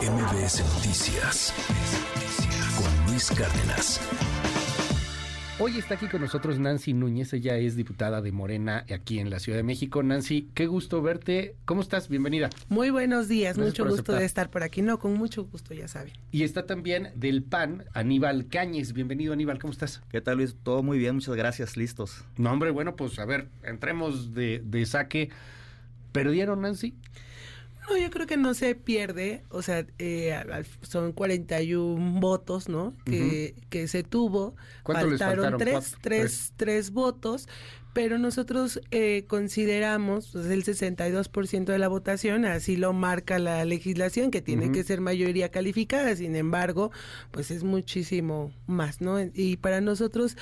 MBS 0.00 0.60
Noticias 0.74 1.54
con 2.76 3.06
Luis 3.12 3.30
Cárdenas. 3.30 4.00
Hoy 5.60 5.78
está 5.78 5.94
aquí 5.94 6.08
con 6.08 6.20
nosotros 6.20 6.58
Nancy 6.58 6.92
Núñez, 6.92 7.32
ella 7.32 7.56
es 7.56 7.76
diputada 7.76 8.20
de 8.20 8.32
Morena 8.32 8.84
aquí 8.92 9.20
en 9.20 9.30
la 9.30 9.38
Ciudad 9.38 9.56
de 9.56 9.62
México. 9.62 10.02
Nancy, 10.02 10.48
qué 10.52 10.66
gusto 10.66 11.00
verte. 11.00 11.54
¿Cómo 11.64 11.80
estás? 11.80 12.08
Bienvenida. 12.08 12.50
Muy 12.68 12.90
buenos 12.90 13.28
días, 13.28 13.56
mucho 13.56 13.86
gusto 13.86 14.14
de 14.14 14.24
estar 14.24 14.50
por 14.50 14.64
aquí. 14.64 14.82
No, 14.82 14.98
con 14.98 15.14
mucho 15.14 15.44
gusto, 15.44 15.74
ya 15.74 15.86
saben. 15.86 16.12
Y 16.32 16.42
está 16.42 16.66
también 16.66 17.12
del 17.14 17.44
PAN, 17.44 17.84
Aníbal 17.94 18.48
Cáñez. 18.48 18.94
Bienvenido, 18.94 19.32
Aníbal, 19.32 19.60
¿cómo 19.60 19.72
estás? 19.72 20.02
¿Qué 20.10 20.20
tal, 20.20 20.38
Luis? 20.38 20.56
Todo 20.64 20.82
muy 20.82 20.98
bien, 20.98 21.14
muchas 21.14 21.36
gracias, 21.36 21.76
listos. 21.76 22.24
No, 22.36 22.50
hombre, 22.50 22.72
bueno, 22.72 22.96
pues 22.96 23.16
a 23.20 23.26
ver, 23.26 23.48
entremos 23.62 24.34
de, 24.34 24.60
de 24.64 24.86
saque. 24.86 25.30
¿Perdieron, 26.10 26.62
Nancy? 26.62 26.94
No, 27.88 27.98
yo 27.98 28.10
creo 28.10 28.26
que 28.26 28.36
no 28.36 28.54
se 28.54 28.74
pierde, 28.74 29.44
o 29.50 29.60
sea, 29.60 29.86
eh, 29.98 30.42
son 30.82 31.12
41 31.12 32.20
votos, 32.20 32.68
¿no? 32.68 32.94
Que, 33.04 33.54
que 33.68 33.88
se 33.88 34.02
tuvo. 34.02 34.56
¿Cuántos 34.82 35.18
faltaron? 35.18 35.58
Tres, 35.58 35.96
tres, 36.00 36.52
tres, 36.56 36.90
votos, 36.92 37.46
pero 37.92 38.18
nosotros 38.18 38.80
eh, 38.90 39.24
consideramos 39.28 40.30
pues, 40.32 40.46
el 40.46 40.64
62% 40.64 41.64
de 41.64 41.78
la 41.78 41.88
votación, 41.88 42.46
así 42.46 42.76
lo 42.76 42.92
marca 42.94 43.38
la 43.38 43.64
legislación, 43.66 44.30
que 44.30 44.40
tiene 44.40 44.72
que 44.72 44.82
ser 44.82 45.00
mayoría 45.00 45.50
calificada, 45.50 46.16
sin 46.16 46.36
embargo, 46.36 46.90
pues 47.32 47.50
es 47.50 47.64
muchísimo 47.64 48.50
más, 48.66 49.02
¿no? 49.02 49.18
Y 49.20 49.58
para 49.58 49.82
nosotros, 49.82 50.38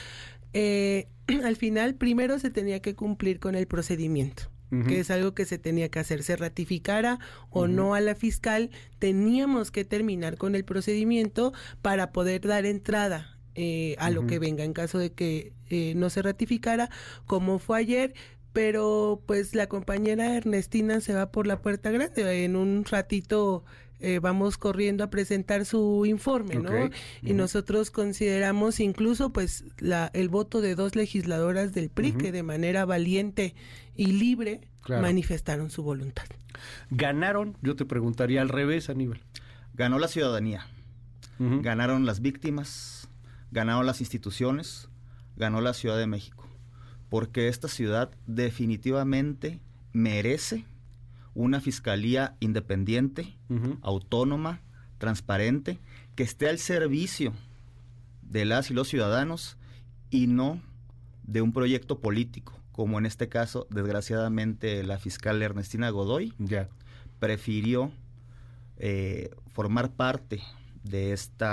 eh, 0.52 1.08
al 1.44 1.56
final, 1.56 1.94
primero 1.94 2.38
se 2.38 2.50
tenía 2.50 2.80
que 2.80 2.94
cumplir 2.94 3.40
con 3.40 3.56
el 3.56 3.66
procedimiento 3.66 4.51
que 4.88 5.00
es 5.00 5.10
algo 5.10 5.34
que 5.34 5.44
se 5.44 5.58
tenía 5.58 5.90
que 5.90 5.98
hacer, 5.98 6.22
se 6.22 6.34
ratificara 6.34 7.18
o 7.50 7.66
no 7.66 7.94
a 7.94 8.00
la 8.00 8.14
fiscal, 8.14 8.70
teníamos 8.98 9.70
que 9.70 9.84
terminar 9.84 10.38
con 10.38 10.54
el 10.54 10.64
procedimiento 10.64 11.52
para 11.82 12.10
poder 12.10 12.40
dar 12.40 12.64
entrada 12.64 13.38
eh, 13.54 13.96
a 13.98 14.08
lo 14.08 14.26
que 14.26 14.38
venga 14.38 14.64
en 14.64 14.72
caso 14.72 14.98
de 14.98 15.12
que 15.12 15.52
eh, 15.68 15.92
no 15.94 16.08
se 16.08 16.22
ratificara, 16.22 16.88
como 17.26 17.58
fue 17.58 17.80
ayer, 17.80 18.14
pero 18.54 19.22
pues 19.26 19.54
la 19.54 19.66
compañera 19.66 20.36
Ernestina 20.36 21.00
se 21.00 21.14
va 21.14 21.30
por 21.30 21.46
la 21.46 21.60
puerta 21.60 21.90
grande. 21.90 22.44
En 22.44 22.56
un 22.56 22.84
ratito 22.84 23.64
eh, 24.02 24.18
vamos 24.18 24.58
corriendo 24.58 25.04
a 25.04 25.10
presentar 25.10 25.64
su 25.64 26.04
informe, 26.06 26.56
¿no? 26.56 26.90
Y 27.22 27.34
nosotros 27.34 27.92
consideramos 27.92 28.80
incluso 28.80 29.32
pues 29.32 29.64
la, 29.78 30.10
el 30.12 30.28
voto 30.28 30.60
de 30.60 30.74
dos 30.74 30.96
legisladoras 30.96 31.72
del 31.72 31.88
PRI 31.88 32.12
que 32.12 32.32
de 32.32 32.42
manera 32.42 32.84
valiente 32.84 33.54
y 33.94 34.06
libre 34.06 34.60
manifestaron 34.88 35.70
su 35.70 35.84
voluntad. 35.84 36.24
¿Ganaron? 36.90 37.56
Yo 37.62 37.76
te 37.76 37.84
preguntaría 37.84 38.42
al 38.42 38.48
revés, 38.48 38.90
Aníbal. 38.90 39.20
Ganó 39.74 40.00
la 40.00 40.08
ciudadanía, 40.08 40.66
ganaron 41.38 42.04
las 42.04 42.20
víctimas, 42.20 43.08
ganaron 43.52 43.86
las 43.86 44.00
instituciones, 44.00 44.88
ganó 45.36 45.60
la 45.60 45.74
Ciudad 45.74 45.96
de 45.96 46.08
México, 46.08 46.48
porque 47.08 47.46
esta 47.46 47.68
ciudad 47.68 48.10
definitivamente 48.26 49.60
merece 49.92 50.64
una 51.34 51.60
fiscalía 51.60 52.36
independiente, 52.40 53.36
autónoma, 53.82 54.60
transparente, 54.98 55.78
que 56.14 56.22
esté 56.22 56.48
al 56.48 56.58
servicio 56.58 57.32
de 58.22 58.44
las 58.44 58.70
y 58.70 58.74
los 58.74 58.88
ciudadanos 58.88 59.56
y 60.10 60.26
no 60.26 60.60
de 61.22 61.42
un 61.42 61.52
proyecto 61.52 62.00
político, 62.00 62.58
como 62.72 62.98
en 62.98 63.06
este 63.06 63.28
caso, 63.28 63.66
desgraciadamente, 63.70 64.82
la 64.82 64.98
fiscal 64.98 65.42
Ernestina 65.42 65.90
Godoy 65.90 66.34
prefirió 67.18 67.92
eh, 68.78 69.30
formar 69.52 69.92
parte 69.92 70.42
de 70.82 71.12
este 71.12 71.46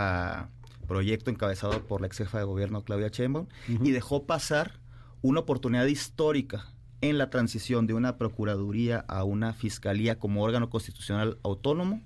proyecto 0.88 1.30
encabezado 1.30 1.84
por 1.86 2.02
la 2.02 2.08
ex 2.08 2.18
jefa 2.18 2.40
de 2.40 2.46
gobierno 2.46 2.84
Claudia 2.84 3.10
Sheinbaum 3.10 3.48
y 3.68 3.92
dejó 3.92 4.26
pasar 4.26 4.80
una 5.22 5.42
oportunidad 5.42 5.86
histórica 5.86 6.66
en 7.02 7.18
la 7.18 7.30
transición 7.30 7.88
de 7.88 7.94
una 7.94 8.18
procuraduría 8.18 9.06
a 9.08 9.24
una 9.24 9.54
fiscalía 9.54 10.20
como 10.20 10.44
órgano 10.44 10.70
constitucional 10.70 11.38
autónomo 11.44 12.02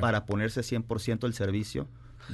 para 0.00 0.26
ponerse 0.26 0.60
100% 0.60 1.24
al 1.24 1.34
servicio 1.34 1.88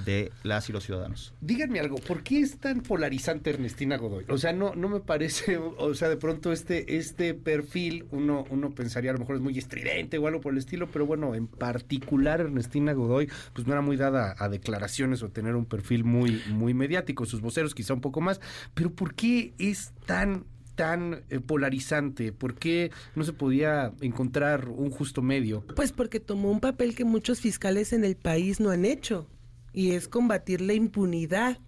de 0.04 0.32
las 0.42 0.68
y 0.68 0.72
los 0.72 0.84
ciudadanos. 0.84 1.32
Díganme 1.40 1.80
algo, 1.80 1.96
¿por 1.96 2.22
qué 2.22 2.40
es 2.40 2.58
tan 2.58 2.80
polarizante 2.80 3.50
Ernestina 3.50 3.96
Godoy? 3.96 4.24
O 4.28 4.38
sea, 4.38 4.52
no, 4.52 4.74
no 4.74 4.88
me 4.88 5.00
parece, 5.00 5.56
o 5.56 5.94
sea, 5.94 6.08
de 6.08 6.16
pronto 6.16 6.52
este, 6.52 6.96
este 6.96 7.34
perfil, 7.34 8.06
uno, 8.10 8.44
uno 8.50 8.70
pensaría 8.70 9.10
a 9.10 9.14
lo 9.14 9.20
mejor 9.20 9.36
es 9.36 9.42
muy 9.42 9.56
estridente 9.58 10.18
o 10.18 10.26
algo 10.26 10.40
por 10.40 10.52
el 10.52 10.58
estilo, 10.58 10.88
pero 10.90 11.06
bueno, 11.06 11.34
en 11.34 11.46
particular 11.46 12.40
Ernestina 12.40 12.92
Godoy, 12.92 13.30
pues 13.52 13.66
no 13.66 13.72
era 13.72 13.82
muy 13.82 13.96
dada 13.96 14.34
a 14.38 14.48
declaraciones 14.48 15.22
o 15.22 15.30
tener 15.30 15.54
un 15.56 15.66
perfil 15.66 16.04
muy, 16.04 16.42
muy 16.50 16.74
mediático, 16.74 17.24
sus 17.24 17.40
voceros 17.40 17.74
quizá 17.74 17.94
un 17.94 18.00
poco 18.00 18.20
más, 18.20 18.40
pero 18.74 18.90
¿por 18.92 19.14
qué 19.14 19.54
es 19.58 19.92
tan 20.04 20.44
tan 20.76 21.24
eh, 21.30 21.40
polarizante? 21.40 22.32
¿Por 22.32 22.54
qué 22.54 22.92
no 23.16 23.24
se 23.24 23.32
podía 23.32 23.92
encontrar 24.00 24.68
un 24.68 24.90
justo 24.90 25.22
medio? 25.22 25.64
Pues 25.74 25.90
porque 25.90 26.20
tomó 26.20 26.50
un 26.50 26.60
papel 26.60 26.94
que 26.94 27.04
muchos 27.04 27.40
fiscales 27.40 27.92
en 27.92 28.04
el 28.04 28.16
país 28.16 28.60
no 28.60 28.70
han 28.70 28.84
hecho 28.84 29.28
y 29.72 29.92
es 29.92 30.06
combatir 30.06 30.60
la 30.60 30.74
impunidad 30.74 31.58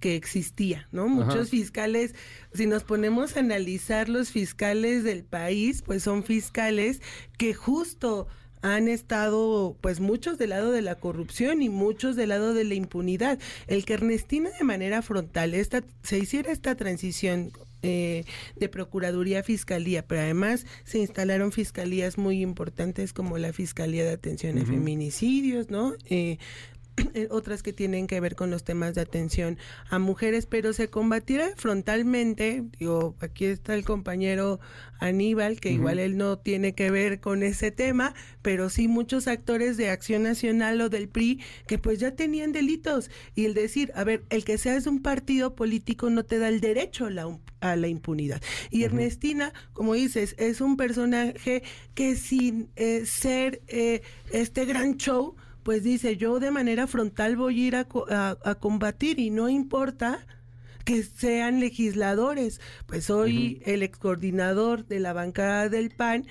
que 0.00 0.16
existía, 0.16 0.88
¿no? 0.92 1.08
Muchos 1.08 1.48
fiscales, 1.48 2.14
si 2.52 2.66
nos 2.66 2.84
ponemos 2.84 3.36
a 3.36 3.40
analizar 3.40 4.08
los 4.08 4.30
fiscales 4.30 5.02
del 5.02 5.24
país, 5.24 5.80
pues 5.80 6.02
son 6.02 6.24
fiscales 6.24 7.00
que 7.38 7.54
justo 7.54 8.26
han 8.60 8.88
estado, 8.88 9.76
pues 9.80 10.00
muchos 10.00 10.36
del 10.36 10.50
lado 10.50 10.72
de 10.72 10.82
la 10.82 10.94
corrupción 10.94 11.62
y 11.62 11.68
muchos 11.68 12.16
del 12.16 12.30
lado 12.30 12.54
de 12.54 12.64
la 12.64 12.74
impunidad. 12.74 13.38
El 13.66 13.84
que 13.84 13.94
Ernestina 13.94 14.50
de 14.58 14.64
manera 14.64 15.02
frontal 15.02 15.54
esta, 15.54 15.84
se 16.02 16.18
hiciera 16.18 16.50
esta 16.50 16.74
transición 16.74 17.52
eh, 17.84 18.24
de 18.56 18.68
Procuraduría 18.68 19.42
Fiscalía, 19.42 20.06
pero 20.06 20.22
además 20.22 20.66
se 20.84 20.98
instalaron 20.98 21.52
fiscalías 21.52 22.18
muy 22.18 22.42
importantes 22.42 23.12
como 23.12 23.38
la 23.38 23.52
Fiscalía 23.52 24.04
de 24.04 24.12
Atención 24.12 24.58
a 24.58 24.64
Feminicidios, 24.64 25.70
¿no? 25.70 25.94
Eh, 26.08 26.24
Eh, 26.24 26.38
otras 27.30 27.62
que 27.62 27.72
tienen 27.72 28.06
que 28.06 28.20
ver 28.20 28.34
con 28.34 28.50
los 28.50 28.64
temas 28.64 28.94
de 28.94 29.00
atención 29.00 29.58
a 29.90 29.98
mujeres, 29.98 30.46
pero 30.46 30.72
se 30.72 30.88
combatiera 30.88 31.50
frontalmente, 31.56 32.64
digo, 32.78 33.16
aquí 33.20 33.46
está 33.46 33.74
el 33.74 33.84
compañero 33.84 34.60
Aníbal, 35.00 35.60
que 35.60 35.70
igual 35.70 35.98
él 35.98 36.16
no 36.16 36.38
tiene 36.38 36.74
que 36.74 36.90
ver 36.90 37.20
con 37.20 37.42
ese 37.42 37.70
tema, 37.70 38.14
pero 38.42 38.70
sí 38.70 38.88
muchos 38.88 39.28
actores 39.28 39.76
de 39.76 39.90
Acción 39.90 40.22
Nacional 40.22 40.80
o 40.80 40.88
del 40.88 41.08
PRI 41.08 41.40
que 41.66 41.78
pues 41.78 41.98
ya 41.98 42.14
tenían 42.14 42.52
delitos. 42.52 43.10
Y 43.34 43.44
el 43.44 43.54
decir, 43.54 43.92
a 43.94 44.04
ver, 44.04 44.24
el 44.30 44.44
que 44.44 44.58
seas 44.58 44.84
de 44.84 44.90
un 44.90 45.02
partido 45.02 45.54
político 45.54 46.10
no 46.10 46.24
te 46.24 46.38
da 46.38 46.48
el 46.48 46.60
derecho 46.60 47.06
a 47.06 47.10
la, 47.10 47.38
a 47.60 47.76
la 47.76 47.88
impunidad. 47.88 48.40
Y 48.70 48.84
Ernestina, 48.84 49.52
como 49.72 49.94
dices, 49.94 50.34
es 50.38 50.60
un 50.60 50.76
personaje 50.76 51.62
que 51.94 52.16
sin 52.16 52.70
eh, 52.76 53.04
ser 53.06 53.62
eh, 53.68 54.02
este 54.32 54.64
gran 54.64 54.96
show, 54.96 55.36
pues 55.64 55.82
dice, 55.82 56.16
yo 56.16 56.38
de 56.38 56.50
manera 56.50 56.86
frontal 56.86 57.36
voy 57.36 57.64
a 57.64 57.66
ir 57.66 57.76
a, 57.76 58.54
combatir 58.60 59.18
y 59.18 59.30
no 59.30 59.48
importa 59.48 60.24
que 60.84 61.02
sean 61.02 61.58
legisladores. 61.58 62.60
Pues 62.86 63.06
soy 63.06 63.62
el 63.64 63.82
ex 63.82 63.98
coordinador 63.98 64.86
de 64.86 65.00
la 65.00 65.12
bancada 65.12 65.68
del 65.68 65.90
PAN. 65.90 66.26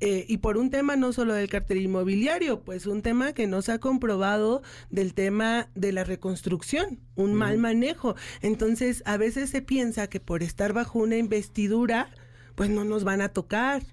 Eh, 0.00 0.26
y 0.28 0.38
por 0.38 0.58
un 0.58 0.70
tema 0.70 0.96
no 0.96 1.12
solo 1.12 1.34
del 1.34 1.48
cartel 1.48 1.78
inmobiliario, 1.78 2.60
pues 2.60 2.86
un 2.86 3.00
tema 3.00 3.32
que 3.32 3.46
no 3.46 3.62
se 3.62 3.72
ha 3.72 3.78
comprobado 3.78 4.62
del 4.90 5.14
tema 5.14 5.70
de 5.76 5.92
la 5.92 6.02
reconstrucción, 6.02 7.00
un 7.14 7.32
mal 7.32 7.58
manejo. 7.58 8.16
Entonces, 8.42 9.04
a 9.06 9.16
veces 9.16 9.50
se 9.50 9.62
piensa 9.62 10.08
que 10.08 10.18
por 10.18 10.42
estar 10.42 10.72
bajo 10.72 10.98
una 10.98 11.16
investidura, 11.16 12.10
pues 12.56 12.70
no 12.70 12.84
nos 12.84 13.04
van 13.04 13.20
a 13.20 13.28
tocar. 13.28 13.84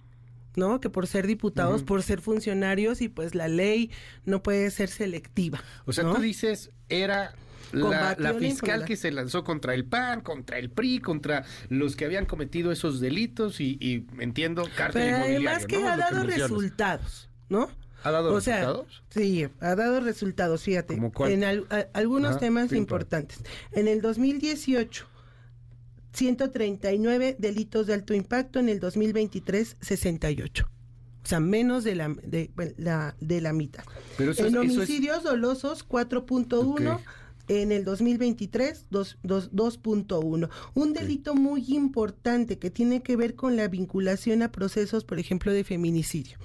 ¿No? 0.56 0.80
Que 0.80 0.90
por 0.90 1.08
ser 1.08 1.28
diputados, 1.28 1.84
por 1.84 2.04
ser 2.04 2.22
funcionarios 2.22 3.02
y 3.02 3.10
pues 3.10 3.36
la 3.36 3.48
ley 3.48 3.92
no 4.26 4.44
puede 4.44 4.70
ser 4.72 4.90
selectiva. 4.90 5.64
O 5.86 5.94
sea, 5.94 6.04
tú 6.04 6.22
dices, 6.22 6.72
era 6.90 7.34
la, 7.72 8.34
fiscal 8.38 8.86
que 8.86 8.96
se 8.96 9.12
lanzó 9.12 9.44
contra 9.44 9.74
el 9.74 9.86
PAN, 9.86 10.22
contra 10.22 10.58
el 10.58 10.70
PRI, 10.70 11.00
contra 11.00 11.46
los 11.70 11.96
que 11.96 12.06
habían 12.06 12.26
cometido 12.26 12.72
esos 12.72 13.00
delitos 13.00 13.60
y, 13.62 14.08
entiendo, 14.20 14.64
cártel 14.76 15.04
Pero 15.04 15.18
además 15.18 15.66
que 15.66 15.78
ha 15.84 15.98
dado 15.98 16.24
resultados, 16.24 17.30
¿no? 17.50 17.70
¿Ha 18.04 18.10
dado 18.10 18.36
resultados? 18.36 19.04
sí, 19.10 19.48
ha 19.60 19.76
dado 19.76 20.00
resultados, 20.00 20.64
fíjate. 20.64 21.00
En 21.28 21.66
algunos 21.94 22.40
temas 22.40 22.72
importantes. 22.74 23.42
En 23.74 23.88
el 23.88 24.02
2018 24.02 25.08
139 26.14 27.36
delitos 27.40 27.88
de 27.88 27.94
alto 27.94 28.14
impacto, 28.14 28.60
en 28.60 28.70
el 28.70 28.80
2023 28.80 29.78
68. 29.80 30.70
O 31.24 31.28
sea, 31.28 31.40
menos 31.40 31.84
de 31.84 31.96
la, 31.96 32.10
de, 32.10 32.50
la, 32.78 33.16
de 33.20 33.42
la 33.42 33.54
mitad. 33.54 33.84
en 34.18 34.58
homicidios 34.58 35.24
dolosos 35.24 35.88
4.1, 35.88 37.00
en 37.48 37.72
el 37.72 37.84
2023 37.84 38.88
2.1. 38.90 40.50
Un 40.74 40.94
delito 40.94 41.36
muy 41.36 41.66
importante 41.70 42.58
que 42.58 42.70
tiene 42.70 43.04
que 43.04 43.16
ver 43.16 43.36
con 43.36 43.56
la 43.56 43.68
vinculación 43.68 44.42
a 44.42 44.52
procesos, 44.52 45.04
por 45.04 45.20
ejemplo, 45.20 45.52
de 45.52 45.64
feminicidio. 45.64 46.38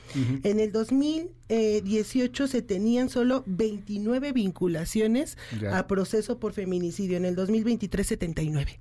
En 0.43 0.61
el 0.61 0.73
2018 0.73 2.47
se 2.49 2.63
tenían 2.63 3.09
solo 3.09 3.45
29 3.47 4.33
vinculaciones 4.33 5.39
a 5.73 5.87
proceso 5.87 6.39
por 6.39 6.53
feminicidio, 6.53 7.17
en 7.17 7.25
el 7.25 7.35
2023 7.35 8.07
79. 8.07 8.79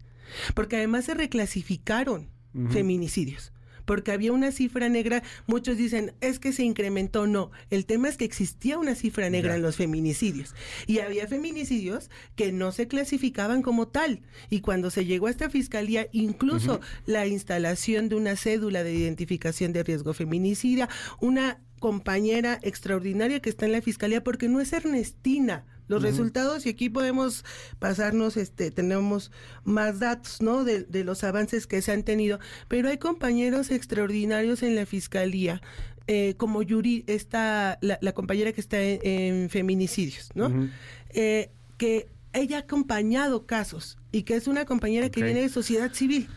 Porque 0.53 0.77
además 0.77 1.05
se 1.05 1.13
reclasificaron 1.13 2.29
feminicidios. 2.71 3.51
Porque 3.85 4.11
había 4.11 4.31
una 4.31 4.51
cifra 4.51 4.89
negra, 4.89 5.21
muchos 5.45 5.77
dicen, 5.77 6.13
es 6.19 6.39
que 6.39 6.51
se 6.51 6.63
incrementó, 6.63 7.27
no, 7.27 7.51
el 7.69 7.85
tema 7.85 8.09
es 8.09 8.17
que 8.17 8.25
existía 8.25 8.79
una 8.79 8.95
cifra 8.95 9.29
negra 9.29 9.55
en 9.55 9.61
los 9.61 9.75
feminicidios. 9.75 10.55
Y 10.87 10.99
había 10.99 11.27
feminicidios 11.27 12.09
que 12.35 12.51
no 12.51 12.71
se 12.71 12.87
clasificaban 12.87 13.61
como 13.61 13.87
tal. 13.87 14.21
Y 14.49 14.61
cuando 14.61 14.89
se 14.89 15.05
llegó 15.05 15.27
a 15.27 15.31
esta 15.31 15.49
fiscalía, 15.49 16.07
incluso 16.11 16.81
la 17.05 17.27
instalación 17.27 18.09
de 18.09 18.15
una 18.15 18.35
cédula 18.35 18.83
de 18.83 18.93
identificación 18.93 19.71
de 19.71 19.83
riesgo 19.83 20.13
feminicida, 20.13 20.89
una 21.21 21.59
compañera 21.79 22.59
extraordinaria 22.63 23.41
que 23.41 23.49
está 23.49 23.65
en 23.65 23.73
la 23.73 23.81
fiscalía 23.81 24.23
porque 24.23 24.49
no 24.49 24.59
es 24.59 24.73
Ernestina, 24.73 25.65
los 25.87 26.01
resultados 26.01 26.65
y 26.65 26.69
aquí 26.69 26.89
podemos 26.89 27.45
pasarnos, 27.79 28.37
este, 28.37 28.71
tenemos 28.71 29.31
más 29.63 29.99
datos, 29.99 30.41
¿no? 30.41 30.63
De, 30.63 30.85
los 31.03 31.23
avances 31.23 31.67
que 31.67 31.81
se 31.81 31.91
han 31.91 32.03
tenido, 32.03 32.39
pero 32.67 32.89
hay 32.89 32.97
compañeros 32.97 33.69
extraordinarios 33.69 34.63
en 34.63 34.75
la 34.75 34.85
fiscalía, 34.85 35.61
eh, 36.07 36.35
como 36.37 36.61
Yuri, 36.63 37.03
está 37.07 37.77
la, 37.81 38.11
compañera 38.13 38.51
que 38.51 38.61
está 38.61 38.81
en, 38.81 39.49
feminicidios, 39.49 40.29
¿no? 40.35 40.69
Eh, 41.09 41.51
que 41.77 42.07
ella 42.33 42.57
ha 42.57 42.61
acompañado 42.61 43.45
casos 43.45 43.97
y 44.11 44.23
que 44.23 44.35
es 44.35 44.47
una 44.47 44.65
compañera 44.65 45.09
que 45.09 45.23
viene 45.23 45.41
de 45.41 45.49
sociedad 45.49 45.91
civil. 45.93 46.27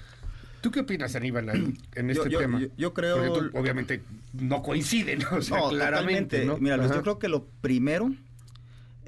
¿Tú 0.60 0.70
qué 0.70 0.80
opinas, 0.80 1.14
Aníbal, 1.14 1.48
en 1.94 2.10
este 2.10 2.30
tema? 2.30 2.60
Yo, 2.76 2.92
creo... 2.92 3.50
obviamente 3.54 4.02
no 4.32 4.62
coinciden, 4.62 5.20
¿no? 5.30 5.38
O 5.38 5.70
claramente. 5.70 6.48
Mira, 6.58 6.76
yo 6.76 7.02
creo 7.02 7.18
que 7.18 7.28
lo 7.28 7.46
primero 7.60 8.12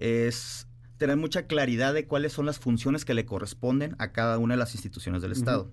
es 0.01 0.67
tener 0.97 1.17
mucha 1.17 1.47
claridad 1.47 1.95
de 1.95 2.07
cuáles 2.07 2.33
son 2.33 2.47
las 2.47 2.59
funciones 2.59 3.05
que 3.05 3.15
le 3.15 3.25
corresponden 3.25 3.95
a 3.99 4.13
cada 4.13 4.39
una 4.39 4.55
de 4.55 4.59
las 4.59 4.75
instituciones 4.75 5.23
del 5.23 5.33
Estado. 5.33 5.71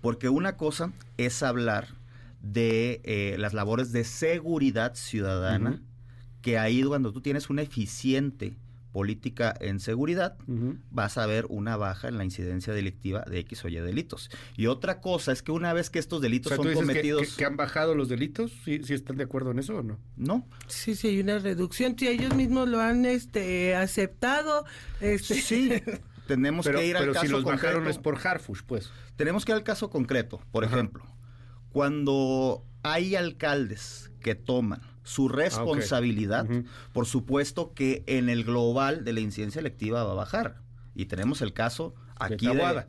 Porque 0.00 0.28
una 0.28 0.56
cosa 0.56 0.92
es 1.16 1.42
hablar 1.42 1.88
de 2.40 3.00
eh, 3.04 3.36
las 3.38 3.54
labores 3.54 3.92
de 3.92 4.04
seguridad 4.04 4.94
ciudadana, 4.94 5.80
que 6.40 6.58
ahí 6.58 6.82
cuando 6.82 7.12
tú 7.12 7.20
tienes 7.20 7.50
una 7.50 7.62
eficiente 7.62 8.56
política 8.92 9.54
en 9.60 9.80
seguridad, 9.80 10.36
vas 10.90 11.18
a 11.18 11.26
ver 11.26 11.46
una 11.48 11.76
baja 11.76 12.08
en 12.08 12.18
la 12.18 12.24
incidencia 12.24 12.72
delictiva 12.72 13.24
de 13.28 13.38
X 13.40 13.64
o 13.64 13.68
Y 13.68 13.76
delitos. 13.76 14.30
Y 14.56 14.66
otra 14.66 15.00
cosa 15.00 15.32
es 15.32 15.42
que 15.42 15.50
una 15.50 15.72
vez 15.72 15.90
que 15.90 15.98
estos 15.98 16.20
delitos 16.20 16.54
son 16.54 16.72
cometidos... 16.72 17.36
Que, 17.36 17.44
han 17.44 17.56
bajado 17.56 17.94
los 17.94 18.08
delitos? 18.08 18.52
¿Sí, 18.64 18.80
están 18.88 19.16
de 19.16 19.24
acuerdo 19.24 19.50
en 19.50 19.58
eso 19.58 19.76
o 19.76 19.82
no? 19.82 19.98
No. 20.16 20.46
Sí, 20.68 20.94
sí, 20.94 21.08
hay 21.08 21.20
una 21.20 21.38
reducción. 21.38 21.96
Sí, 21.98 22.06
ellos 22.06 22.34
mismos 22.34 22.68
lo 22.68 22.80
han 22.80 23.04
este, 23.06 23.74
aceptado. 23.74 24.64
Este... 25.00 25.34
Sí. 25.34 25.82
Tenemos 26.26 26.66
que 26.66 26.86
ir 26.86 26.96
al 26.96 27.02
pero 27.02 27.12
caso 27.14 27.26
si 27.26 27.32
los 27.32 27.44
bajaron 27.44 27.88
es 27.88 27.98
por 27.98 28.18
Harfush, 28.24 28.62
pues. 28.66 28.90
Tenemos 29.16 29.44
que 29.44 29.52
ir 29.52 29.56
al 29.56 29.64
caso 29.64 29.90
concreto. 29.90 30.40
Por 30.52 30.64
ejemplo, 30.64 31.04
cuando 31.70 32.64
hay 32.82 33.16
alcaldes 33.16 34.12
que 34.20 34.34
toman 34.34 34.91
su 35.02 35.28
ah, 35.28 35.32
responsabilidad, 35.34 36.46
por 36.92 37.06
supuesto 37.06 37.72
que 37.74 38.04
en 38.06 38.28
el 38.28 38.44
global 38.44 39.04
de 39.04 39.12
la 39.12 39.20
incidencia 39.20 39.60
electiva 39.60 40.04
va 40.04 40.12
a 40.12 40.14
bajar. 40.14 40.62
Y 40.94 41.06
tenemos 41.06 41.40
el 41.40 41.52
caso 41.54 41.94
aquí 42.18 42.46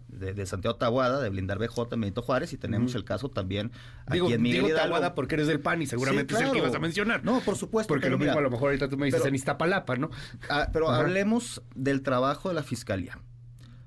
de, 0.08 0.34
de, 0.34 0.46
Santiago 0.46 0.76
Tabuada, 0.76 1.22
de 1.22 1.30
Blindar 1.30 1.58
BJ, 1.58 1.90
Benito 1.92 2.22
Juárez, 2.22 2.54
y 2.54 2.58
tenemos 2.58 2.96
el 2.96 3.04
caso 3.04 3.30
también 3.30 3.72
aquí 4.06 4.20
en 4.20 4.42
Miguel 4.42 4.66
digo 4.66 4.78
Tabuada 4.78 5.16
porque 5.16 5.36
eres 5.36 5.48
del 5.48 5.60
PAN 5.60 5.82
y 5.82 5.88
seguramente 5.88 6.34
es 6.34 6.42
el 6.42 6.52
que 6.52 6.58
ibas 6.60 6.76
a 6.76 6.80
mencionar. 6.80 7.24
No, 7.24 7.40
por 7.42 7.56
supuesto. 7.56 7.94
Porque 7.94 8.10
lo 8.10 8.18
mismo 8.18 8.38
a 8.38 8.42
lo 8.42 8.50
mejor 8.50 8.70
ahorita 8.70 8.90
tú 8.90 8.98
me 8.98 9.08
dices 9.08 9.26
en 9.26 9.36
Iztapalapa, 9.36 9.96
¿no? 9.96 10.10
Ah, 10.50 10.70
pero 10.72 10.90
hablemos 10.90 11.62
del 11.76 12.02
trabajo 12.02 12.50
de 12.50 12.56
la 12.56 12.64
Fiscalía. 12.64 13.20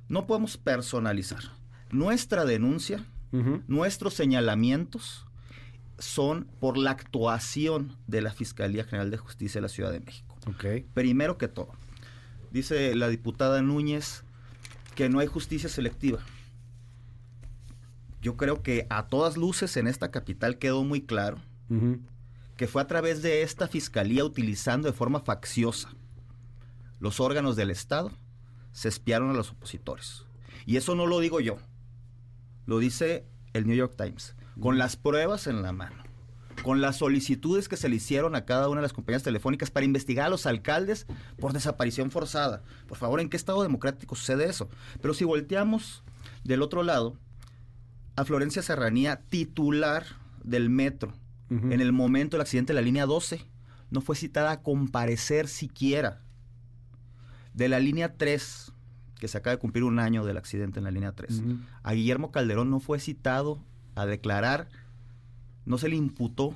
No 0.08 0.26
podemos 0.26 0.56
personalizar. 0.56 1.40
Nuestra 1.90 2.44
denuncia, 2.44 3.05
nuestros 3.67 4.14
señalamientos, 4.14 5.25
son 5.98 6.46
por 6.60 6.76
la 6.76 6.90
actuación 6.93 7.96
de 8.06 8.20
la 8.20 8.32
Fiscalía 8.32 8.84
General 8.84 9.10
de 9.10 9.16
Justicia 9.16 9.58
de 9.58 9.62
la 9.62 9.69
Ciudad 9.69 9.93
de 9.93 10.00
México. 10.00 10.37
Primero 10.94 11.38
que 11.38 11.48
todo, 11.48 11.72
dice 12.50 12.94
la 12.94 13.08
diputada 13.08 13.62
Núñez 13.62 14.25
que 14.94 15.08
no 15.08 15.19
hay 15.19 15.26
justicia 15.26 15.69
selectiva. 15.69 16.20
Yo 18.22 18.37
creo 18.37 18.62
que 18.62 18.87
a 18.90 19.06
todas 19.06 19.37
luces 19.37 19.76
en 19.76 19.87
esta 19.87 20.10
capital 20.10 20.58
quedó 20.58 20.84
muy 20.84 21.02
claro 21.02 21.38
que 22.56 22.69
fue 22.69 22.81
a 22.81 22.87
través 22.87 23.22
de 23.22 23.43
esta 23.43 23.69
fiscalía 23.69 24.25
utilizando 24.25 24.88
de 24.88 24.94
forma 24.96 25.20
facciosa 25.20 25.90
los 26.98 27.20
órganos 27.20 27.56
del 27.56 27.70
Estado, 27.70 28.10
se 28.72 28.88
espiaron 28.88 29.31
a 29.31 29.34
los 29.34 29.50
opositores. 29.50 30.25
Y 30.64 30.76
eso 30.76 30.94
no 30.94 31.06
lo 31.06 31.20
digo 31.20 31.40
yo, 31.40 31.58
lo 32.64 32.78
dice 32.78 33.26
el 33.52 33.66
New 33.66 33.76
York 33.76 33.94
Times 33.96 34.34
con 34.61 34.79
las 34.79 34.97
pruebas 34.97 35.47
en 35.47 35.62
la 35.62 35.73
mano, 35.73 36.03
con 36.62 36.81
las 36.81 36.97
solicitudes 36.97 37.69
que 37.69 37.76
se 37.76 37.88
le 37.88 37.97
hicieron 37.97 38.35
a 38.35 38.44
cada 38.44 38.69
una 38.69 38.81
de 38.81 38.87
las 38.87 38.93
compañías 38.93 39.23
telefónicas 39.23 39.70
para 39.70 39.87
investigar 39.87 40.26
a 40.26 40.31
los 40.31 40.47
alcaldes 40.47 41.06
por 41.38 41.53
desaparición 41.53 42.11
forzada. 42.11 42.62
Por 42.88 42.97
favor, 42.97 43.20
¿en 43.20 43.29
qué 43.29 43.37
Estado 43.37 43.62
democrático 43.62 44.14
sucede 44.17 44.49
eso? 44.49 44.69
Pero 45.00 45.14
si 45.14 45.25
volteamos 45.25 46.03
del 46.44 46.62
otro 46.62 46.82
lado, 46.82 47.17
a 48.17 48.25
Florencia 48.25 48.62
Serranía, 48.62 49.20
titular 49.29 50.05
del 50.43 50.70
metro, 50.70 51.12
en 51.49 51.81
el 51.81 51.93
momento 51.93 52.37
del 52.37 52.43
accidente 52.43 52.73
de 52.73 52.81
la 52.81 52.85
línea 52.85 53.06
12, 53.06 53.41
no 53.91 54.00
fue 54.00 54.17
citada 54.17 54.50
a 54.50 54.62
comparecer 54.62 55.47
siquiera. 55.47 56.23
De 57.55 57.69
la 57.69 57.79
línea 57.79 58.17
3, 58.17 58.73
que 59.20 59.29
se 59.29 59.38
acaba 59.38 59.55
de 59.55 59.61
cumplir 59.61 59.85
un 59.85 60.00
año 60.00 60.25
del 60.25 60.38
accidente 60.38 60.81
en 60.81 60.85
la 60.85 60.91
línea 60.91 61.12
3, 61.12 61.43
a 61.85 61.93
Guillermo 61.93 62.32
Calderón 62.32 62.69
no 62.70 62.81
fue 62.81 62.99
citado 62.99 63.62
a 63.96 64.06
declarar, 64.06 64.69
no 65.64 65.78
se 65.78 65.88
le 65.88 65.96
imputó 65.96 66.54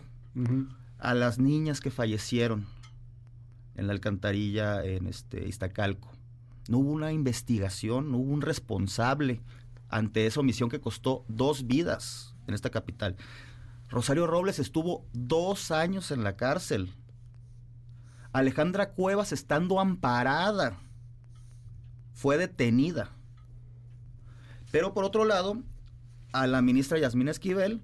a 0.99 1.15
las 1.15 1.39
niñas 1.39 1.81
que 1.81 1.91
fallecieron 1.91 2.67
en 3.75 3.89
la 3.89 3.95
alcantarilla 3.95 4.85
en 4.85 5.07
este 5.07 5.49
Iztacalco. 5.49 6.13
No 6.69 6.79
hubo 6.79 6.93
una 6.93 7.13
investigación, 7.13 8.13
no 8.13 8.19
hubo 8.19 8.33
un 8.33 8.43
responsable 8.43 9.41
ante 9.89 10.27
esa 10.27 10.41
omisión 10.41 10.69
que 10.69 10.81
costó 10.81 11.25
dos 11.27 11.67
vidas 11.67 12.37
en 12.47 12.55
esta 12.55 12.71
capital. 12.71 13.17
Rosario 13.89 14.27
Robles 14.27 14.59
estuvo 14.59 15.05
dos 15.13 15.71
años 15.71 16.11
en 16.13 16.23
la 16.23 16.37
cárcel. 16.37 16.93
Alejandra 18.33 18.91
Cuevas, 18.93 19.33
estando 19.33 19.81
amparada, 19.81 20.79
fue 22.13 22.37
detenida. 22.37 23.11
Pero 24.71 24.95
por 24.95 25.05
otro 25.05 25.25
lado, 25.25 25.61
a 26.33 26.47
la 26.47 26.63
ministra 26.63 26.99
Yasmín 26.99 27.29
Esquivel 27.29 27.81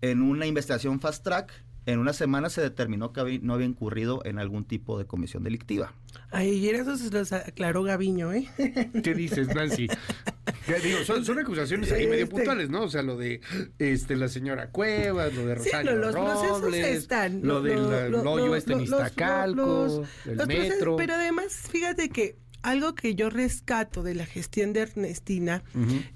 en 0.00 0.22
una 0.22 0.46
investigación 0.46 1.00
fast 1.00 1.24
track. 1.24 1.64
En 1.86 2.00
una 2.00 2.12
semana 2.12 2.50
se 2.50 2.60
determinó 2.60 3.12
que 3.12 3.38
no 3.42 3.54
había 3.54 3.66
incurrido 3.66 4.20
en 4.24 4.40
algún 4.40 4.64
tipo 4.64 4.98
de 4.98 5.06
comisión 5.06 5.44
delictiva. 5.44 5.92
Ayer 6.32 6.74
eso 6.74 6.96
se 6.96 7.10
los 7.10 7.32
aclaró 7.32 7.84
Gaviño, 7.84 8.32
¿eh? 8.32 8.48
¿Qué 9.04 9.14
dices, 9.14 9.54
Nancy? 9.54 9.86
Digo, 10.82 10.98
son, 11.04 11.38
acusaciones 11.38 11.92
ahí 11.92 12.08
medio 12.08 12.24
este 12.24 12.34
puntuales, 12.34 12.70
¿no? 12.70 12.82
O 12.82 12.88
sea, 12.88 13.02
lo 13.02 13.16
de 13.16 13.40
este 13.78 14.16
la 14.16 14.28
señora 14.28 14.70
Cuevas, 14.70 15.32
lo 15.32 15.46
de 15.46 15.54
Rosario 15.54 15.92
sí, 15.92 15.98
los 15.98 16.14
Robles, 16.14 16.86
están, 16.86 17.40
lo 17.44 17.62
del 17.62 18.14
hoyo 18.16 18.56
este 18.56 18.72
en 18.72 18.80
Iztacalco, 18.80 20.04
el 20.24 20.46
metro. 20.48 20.96
pero 20.96 21.14
además, 21.14 21.52
fíjate 21.70 22.08
que 22.08 22.36
algo 22.62 22.96
que 22.96 23.14
yo 23.14 23.30
rescato 23.30 24.02
de 24.02 24.16
la 24.16 24.26
gestión 24.26 24.72
de 24.72 24.80
Ernestina, 24.80 25.62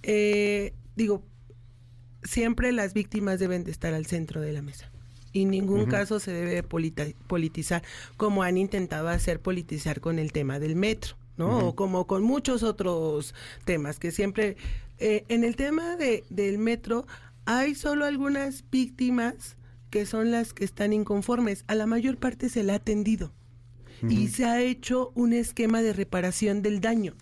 eh, 0.02 0.74
digo, 0.96 1.24
siempre 2.22 2.72
las 2.72 2.94
víctimas 2.94 3.38
deben 3.38 3.64
de 3.64 3.70
estar 3.70 3.94
al 3.94 4.06
centro 4.06 4.40
de 4.40 4.52
la 4.52 4.62
mesa. 4.62 4.90
Y 5.32 5.42
en 5.42 5.50
ningún 5.50 5.86
caso 5.86 6.18
se 6.18 6.32
debe 6.32 6.62
politizar 6.62 7.82
como 8.16 8.42
han 8.42 8.56
intentado 8.56 9.08
hacer 9.08 9.40
politizar 9.40 10.00
con 10.00 10.18
el 10.18 10.32
tema 10.32 10.58
del 10.58 10.74
metro, 10.74 11.16
¿no? 11.36 11.68
O 11.68 11.76
como 11.76 12.06
con 12.06 12.22
muchos 12.22 12.62
otros 12.62 13.34
temas 13.64 13.98
que 13.98 14.10
siempre... 14.10 14.56
Eh, 14.98 15.24
en 15.28 15.44
el 15.44 15.56
tema 15.56 15.96
de, 15.96 16.24
del 16.28 16.58
metro 16.58 17.06
hay 17.46 17.74
solo 17.74 18.04
algunas 18.04 18.64
víctimas 18.70 19.56
que 19.88 20.04
son 20.04 20.30
las 20.30 20.52
que 20.52 20.64
están 20.64 20.92
inconformes. 20.92 21.64
A 21.68 21.74
la 21.74 21.86
mayor 21.86 22.18
parte 22.18 22.48
se 22.48 22.62
le 22.62 22.72
ha 22.72 22.76
atendido 22.76 23.32
y 24.08 24.28
se 24.28 24.44
ha 24.46 24.60
hecho 24.60 25.12
un 25.14 25.32
esquema 25.32 25.82
de 25.82 25.92
reparación 25.92 26.62
del 26.62 26.80
daño 26.80 27.14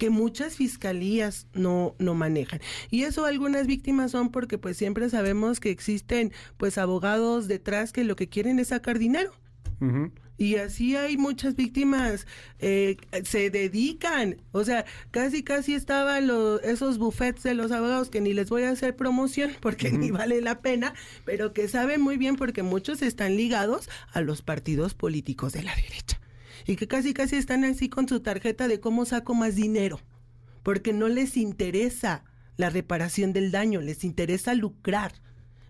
que 0.00 0.08
muchas 0.08 0.56
fiscalías 0.56 1.46
no, 1.52 1.94
no 1.98 2.14
manejan. 2.14 2.60
Y 2.90 3.02
eso 3.02 3.26
algunas 3.26 3.66
víctimas 3.66 4.10
son 4.12 4.30
porque 4.30 4.56
pues 4.56 4.78
siempre 4.78 5.10
sabemos 5.10 5.60
que 5.60 5.70
existen 5.70 6.32
pues 6.56 6.78
abogados 6.78 7.48
detrás 7.48 7.92
que 7.92 8.02
lo 8.02 8.16
que 8.16 8.26
quieren 8.26 8.58
es 8.58 8.68
sacar 8.68 8.98
dinero. 8.98 9.30
Y 10.38 10.56
así 10.56 10.96
hay 10.96 11.18
muchas 11.18 11.54
víctimas, 11.54 12.26
eh, 12.60 12.96
se 13.24 13.50
dedican, 13.50 14.36
o 14.52 14.64
sea, 14.64 14.86
casi 15.10 15.42
casi 15.42 15.74
estaban 15.74 16.26
los, 16.26 16.62
esos 16.62 16.96
buffets 16.96 17.42
de 17.42 17.54
los 17.54 17.70
abogados 17.72 18.08
que 18.08 18.22
ni 18.22 18.32
les 18.32 18.48
voy 18.48 18.62
a 18.62 18.70
hacer 18.70 18.96
promoción 18.96 19.52
porque 19.60 19.90
ni 19.90 20.10
vale 20.10 20.40
la 20.40 20.60
pena, 20.60 20.94
pero 21.26 21.52
que 21.52 21.68
saben 21.68 22.00
muy 22.00 22.16
bien 22.16 22.36
porque 22.36 22.62
muchos 22.62 23.02
están 23.02 23.36
ligados 23.36 23.88
a 24.12 24.22
los 24.22 24.40
partidos 24.40 24.94
políticos 24.94 25.52
de 25.52 25.62
la 25.62 25.74
derecha. 25.74 26.19
Y 26.70 26.76
que 26.76 26.86
casi 26.86 27.14
casi 27.14 27.34
están 27.34 27.64
así 27.64 27.88
con 27.88 28.06
su 28.06 28.20
tarjeta 28.20 28.68
de 28.68 28.78
cómo 28.78 29.04
saco 29.04 29.34
más 29.34 29.56
dinero, 29.56 29.98
porque 30.62 30.92
no 30.92 31.08
les 31.08 31.36
interesa 31.36 32.22
la 32.56 32.70
reparación 32.70 33.32
del 33.32 33.50
daño, 33.50 33.80
les 33.80 34.04
interesa 34.04 34.54
lucrar. 34.54 35.12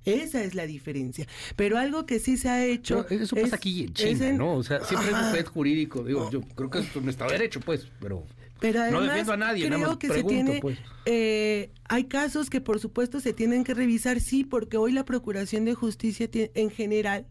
Esa 0.04 0.44
es 0.44 0.54
la 0.54 0.66
diferencia. 0.66 1.26
Pero 1.56 1.78
algo 1.78 2.04
que 2.04 2.18
sí 2.18 2.36
se 2.36 2.50
ha 2.50 2.66
hecho. 2.66 3.08
eso 3.08 3.34
pasa 3.34 3.56
aquí 3.56 3.84
en 3.84 3.94
China, 3.94 4.32
¿no? 4.32 4.56
O 4.56 4.62
sea, 4.62 4.84
siempre 4.84 5.10
es 5.10 5.46
un 5.46 5.52
jurídico. 5.54 6.04
Digo, 6.04 6.30
yo 6.30 6.42
creo 6.42 6.68
que 6.68 6.80
esto 6.80 7.00
no 7.00 7.10
está 7.10 7.26
derecho, 7.26 7.60
pues, 7.60 7.88
pero. 7.98 8.26
Pero 8.60 8.80
además, 8.80 9.00
no 9.00 9.06
defiendo 9.06 9.32
a 9.32 9.36
nadie, 9.36 9.66
creo 9.66 9.78
nada 9.78 9.88
más 9.88 9.98
que 9.98 10.08
pregunto, 10.08 10.28
se 10.28 10.44
tiene, 10.44 10.60
pues. 10.60 10.78
eh, 11.06 11.72
hay 11.88 12.04
casos 12.04 12.50
que 12.50 12.60
por 12.60 12.78
supuesto 12.78 13.20
se 13.20 13.32
tienen 13.32 13.64
que 13.64 13.74
revisar, 13.74 14.20
sí, 14.20 14.44
porque 14.44 14.76
hoy 14.76 14.92
la 14.92 15.04
Procuración 15.04 15.64
de 15.64 15.74
Justicia 15.74 16.28
en 16.32 16.70
general 16.70 17.26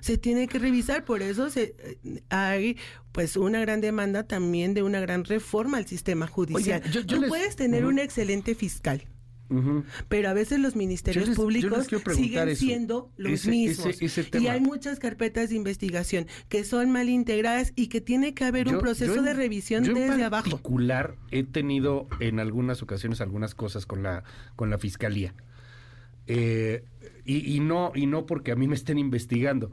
se 0.00 0.18
tiene 0.18 0.48
que 0.48 0.58
revisar, 0.58 1.04
por 1.04 1.22
eso 1.22 1.50
se, 1.50 1.74
eh, 1.78 2.22
hay 2.28 2.76
pues 3.12 3.36
una 3.36 3.60
gran 3.60 3.80
demanda 3.80 4.26
también 4.26 4.74
de 4.74 4.82
una 4.82 5.00
gran 5.00 5.24
reforma 5.24 5.78
al 5.78 5.86
sistema 5.86 6.26
judicial. 6.26 6.82
Tú 7.06 7.22
puedes 7.28 7.56
tener 7.56 7.86
un 7.86 7.98
excelente 7.98 8.54
fiscal, 8.54 9.02
pero 10.08 10.28
a 10.28 10.32
veces 10.32 10.58
los 10.58 10.76
ministerios 10.76 11.30
públicos 11.30 11.86
siguen 12.14 12.56
siendo 12.56 13.10
los 13.16 13.46
mismos. 13.46 14.00
y 14.00 14.46
hay 14.48 14.60
muchas 14.60 14.98
carpetas 14.98 15.50
de 15.50 15.56
investigación 15.56 16.26
que 16.48 16.64
son 16.64 16.90
mal 16.90 17.08
integradas 17.08 17.72
y 17.76 17.88
que 17.88 18.00
tiene 18.00 18.34
que 18.34 18.44
haber 18.44 18.68
un 18.68 18.78
proceso 18.78 19.22
de 19.22 19.34
revisión 19.34 19.84
desde 19.84 20.24
abajo. 20.24 20.46
En 20.46 20.52
particular 20.52 21.16
he 21.30 21.44
tenido 21.44 22.08
en 22.20 22.40
algunas 22.40 22.82
ocasiones 22.82 23.20
algunas 23.20 23.54
cosas 23.54 23.86
con 23.86 24.02
la, 24.02 24.24
con 24.56 24.70
la 24.70 24.78
fiscalía. 24.78 25.34
Eh, 26.26 26.84
y, 27.24 27.60
no, 27.60 27.92
y 27.94 28.06
no 28.06 28.26
porque 28.26 28.52
a 28.52 28.56
mí 28.56 28.68
me 28.68 28.74
estén 28.74 28.98
investigando. 28.98 29.70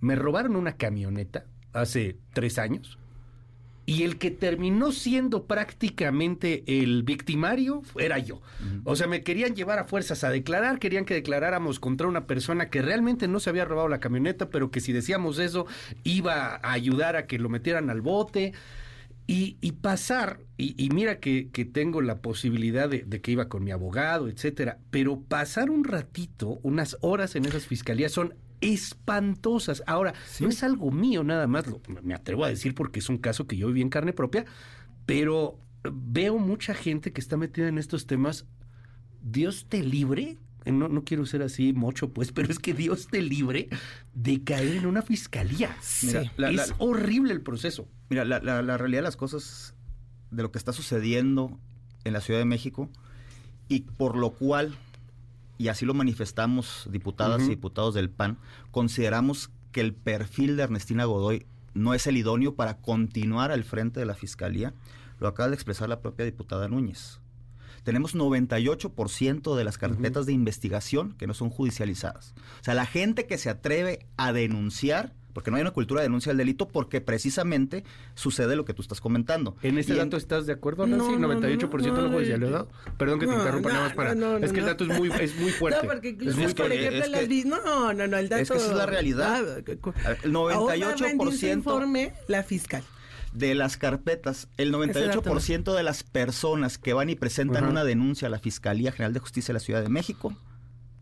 Me 0.00 0.16
robaron 0.16 0.56
una 0.56 0.76
camioneta 0.76 1.46
hace 1.72 2.18
tres 2.32 2.58
años 2.58 2.98
y 3.86 4.02
el 4.02 4.16
que 4.16 4.30
terminó 4.30 4.92
siendo 4.92 5.44
prácticamente 5.44 6.64
el 6.66 7.02
victimario 7.02 7.82
era 7.98 8.18
yo. 8.18 8.40
O 8.84 8.96
sea, 8.96 9.06
me 9.06 9.22
querían 9.22 9.54
llevar 9.54 9.78
a 9.78 9.84
fuerzas 9.84 10.24
a 10.24 10.30
declarar, 10.30 10.78
querían 10.78 11.04
que 11.04 11.14
declaráramos 11.14 11.80
contra 11.80 12.08
una 12.08 12.26
persona 12.26 12.70
que 12.70 12.80
realmente 12.80 13.28
no 13.28 13.40
se 13.40 13.50
había 13.50 13.66
robado 13.66 13.88
la 13.88 14.00
camioneta, 14.00 14.48
pero 14.48 14.70
que 14.70 14.80
si 14.80 14.92
decíamos 14.92 15.38
eso 15.38 15.66
iba 16.02 16.56
a 16.56 16.72
ayudar 16.72 17.16
a 17.16 17.26
que 17.26 17.38
lo 17.38 17.48
metieran 17.48 17.90
al 17.90 18.00
bote. 18.00 18.52
Y, 19.26 19.54
pasar, 19.80 20.40
y, 20.58 20.90
mira 20.90 21.18
que, 21.18 21.48
tengo 21.72 22.02
la 22.02 22.20
posibilidad 22.20 22.90
de, 22.90 23.04
de, 23.06 23.22
que 23.22 23.32
iba 23.32 23.48
con 23.48 23.64
mi 23.64 23.70
abogado, 23.70 24.28
etcétera, 24.28 24.80
pero 24.90 25.18
pasar 25.18 25.70
un 25.70 25.84
ratito, 25.84 26.60
unas 26.62 26.98
horas 27.00 27.34
en 27.34 27.46
esas 27.46 27.64
fiscalías 27.66 28.12
son 28.12 28.34
espantosas. 28.64 29.82
Ahora, 29.86 30.14
no 30.40 30.48
es 30.48 30.62
algo 30.62 30.90
mío 30.90 31.22
nada 31.22 31.46
más, 31.46 31.66
lo, 31.66 31.80
me 32.02 32.14
atrevo 32.14 32.44
a 32.44 32.48
decir 32.48 32.74
porque 32.74 33.00
es 33.00 33.08
un 33.08 33.18
caso 33.18 33.46
que 33.46 33.56
yo 33.56 33.68
viví 33.68 33.82
en 33.82 33.90
carne 33.90 34.12
propia, 34.12 34.44
pero 35.06 35.58
veo 35.92 36.38
mucha 36.38 36.74
gente 36.74 37.12
que 37.12 37.20
está 37.20 37.36
metida 37.36 37.68
en 37.68 37.78
estos 37.78 38.06
temas. 38.06 38.46
Dios 39.22 39.66
te 39.68 39.82
libre, 39.82 40.38
no, 40.64 40.88
no 40.88 41.04
quiero 41.04 41.26
ser 41.26 41.42
así 41.42 41.72
mocho, 41.72 42.12
pues, 42.12 42.32
pero 42.32 42.50
es 42.50 42.58
que 42.58 42.74
Dios 42.74 43.08
te 43.08 43.22
libre 43.22 43.68
de 44.14 44.42
caer 44.42 44.76
en 44.76 44.86
una 44.86 45.02
fiscalía. 45.02 45.76
es 45.82 46.74
horrible 46.78 47.32
el 47.32 47.42
proceso. 47.42 47.88
Mira, 48.08 48.24
la, 48.24 48.40
la, 48.40 48.78
realidad 48.78 49.00
de 49.00 49.04
las 49.04 49.16
cosas, 49.16 49.74
de 50.30 50.42
lo 50.42 50.50
que 50.50 50.58
está 50.58 50.72
sucediendo 50.72 51.58
en 52.04 52.12
la 52.12 52.20
Ciudad 52.20 52.40
de 52.40 52.46
México, 52.46 52.90
y 53.68 53.80
por 53.80 54.16
lo 54.16 54.30
cual 54.30 54.76
y 55.58 55.68
así 55.68 55.84
lo 55.84 55.94
manifestamos 55.94 56.88
diputadas 56.90 57.42
y 57.44 57.50
diputados 57.50 57.94
del 57.94 58.10
PAN, 58.10 58.38
consideramos 58.70 59.50
que 59.72 59.80
el 59.80 59.94
perfil 59.94 60.56
de 60.56 60.64
Ernestina 60.64 61.04
Godoy 61.04 61.46
no 61.74 61.94
es 61.94 62.06
el 62.06 62.16
idóneo 62.16 62.54
para 62.54 62.78
continuar 62.78 63.50
al 63.50 63.64
frente 63.64 64.00
de 64.00 64.06
la 64.06 64.14
Fiscalía, 64.14 64.72
lo 65.18 65.28
acaba 65.28 65.48
de 65.48 65.54
expresar 65.54 65.88
la 65.88 66.00
propia 66.00 66.24
diputada 66.24 66.68
Núñez. 66.68 67.20
Tenemos 67.82 68.14
98% 68.14 69.56
de 69.56 69.64
las 69.64 69.76
carpetas 69.76 70.24
de 70.24 70.32
investigación 70.32 71.12
que 71.18 71.26
no 71.26 71.34
son 71.34 71.50
judicializadas. 71.50 72.34
O 72.60 72.64
sea, 72.64 72.74
la 72.74 72.86
gente 72.86 73.26
que 73.26 73.36
se 73.36 73.50
atreve 73.50 74.06
a 74.16 74.32
denunciar 74.32 75.12
porque 75.34 75.50
no 75.50 75.56
hay 75.56 75.62
una 75.62 75.72
cultura 75.72 76.00
de 76.00 76.06
denuncia 76.06 76.30
del 76.30 76.38
delito 76.38 76.68
porque 76.68 77.00
precisamente 77.00 77.84
sucede 78.14 78.56
lo 78.56 78.64
que 78.64 78.72
tú 78.72 78.80
estás 78.80 79.00
comentando. 79.00 79.56
¿En 79.62 79.76
este 79.76 79.94
dato 79.94 80.16
estás 80.16 80.46
de 80.46 80.52
acuerdo, 80.52 80.86
Nancy? 80.86 81.16
No, 81.16 81.28
98% 81.28 81.68
no, 81.68 82.08
no, 82.08 82.20
lo 82.20 82.50
dado. 82.50 82.68
Perdón 82.96 83.18
que 83.18 83.26
te 83.26 83.34
interrumpa 83.34 83.68
nada 83.70 83.84
más 83.84 83.94
para... 83.94 84.12
es 84.38 84.52
que 84.52 84.60
el 84.60 84.66
dato 84.66 84.84
es 84.84 84.98
muy, 84.98 85.10
es 85.20 85.36
muy 85.36 85.50
fuerte. 85.50 85.82
No, 85.82 85.92
porque 85.92 86.10
incluso, 86.10 86.40
es 86.40 86.54
por 86.54 86.72
ejemplo, 86.72 87.06
las... 87.10 87.44
no, 87.44 87.92
no, 87.92 88.06
no, 88.06 88.16
el 88.16 88.28
dato... 88.28 88.42
Es 88.42 88.50
que 88.50 88.56
esa 88.56 88.70
es 88.70 88.76
la 88.76 88.86
realidad. 88.86 89.44
Ah, 90.04 90.16
el 90.22 90.32
98%... 90.32 91.52
informe 91.52 92.12
la 92.28 92.42
fiscal 92.44 92.82
de 93.32 93.56
las 93.56 93.76
carpetas, 93.76 94.46
el 94.56 94.72
98% 94.72 95.74
de 95.74 95.82
las 95.82 96.04
personas 96.04 96.78
que 96.78 96.92
van 96.92 97.10
y 97.10 97.16
presentan 97.16 97.64
una 97.64 97.82
denuncia 97.82 98.28
a 98.28 98.30
la 98.30 98.38
Fiscalía 98.38 98.92
General 98.92 99.12
de 99.12 99.18
Justicia 99.18 99.48
de 99.48 99.54
la 99.54 99.60
Ciudad 99.60 99.82
de 99.82 99.88
México 99.88 100.36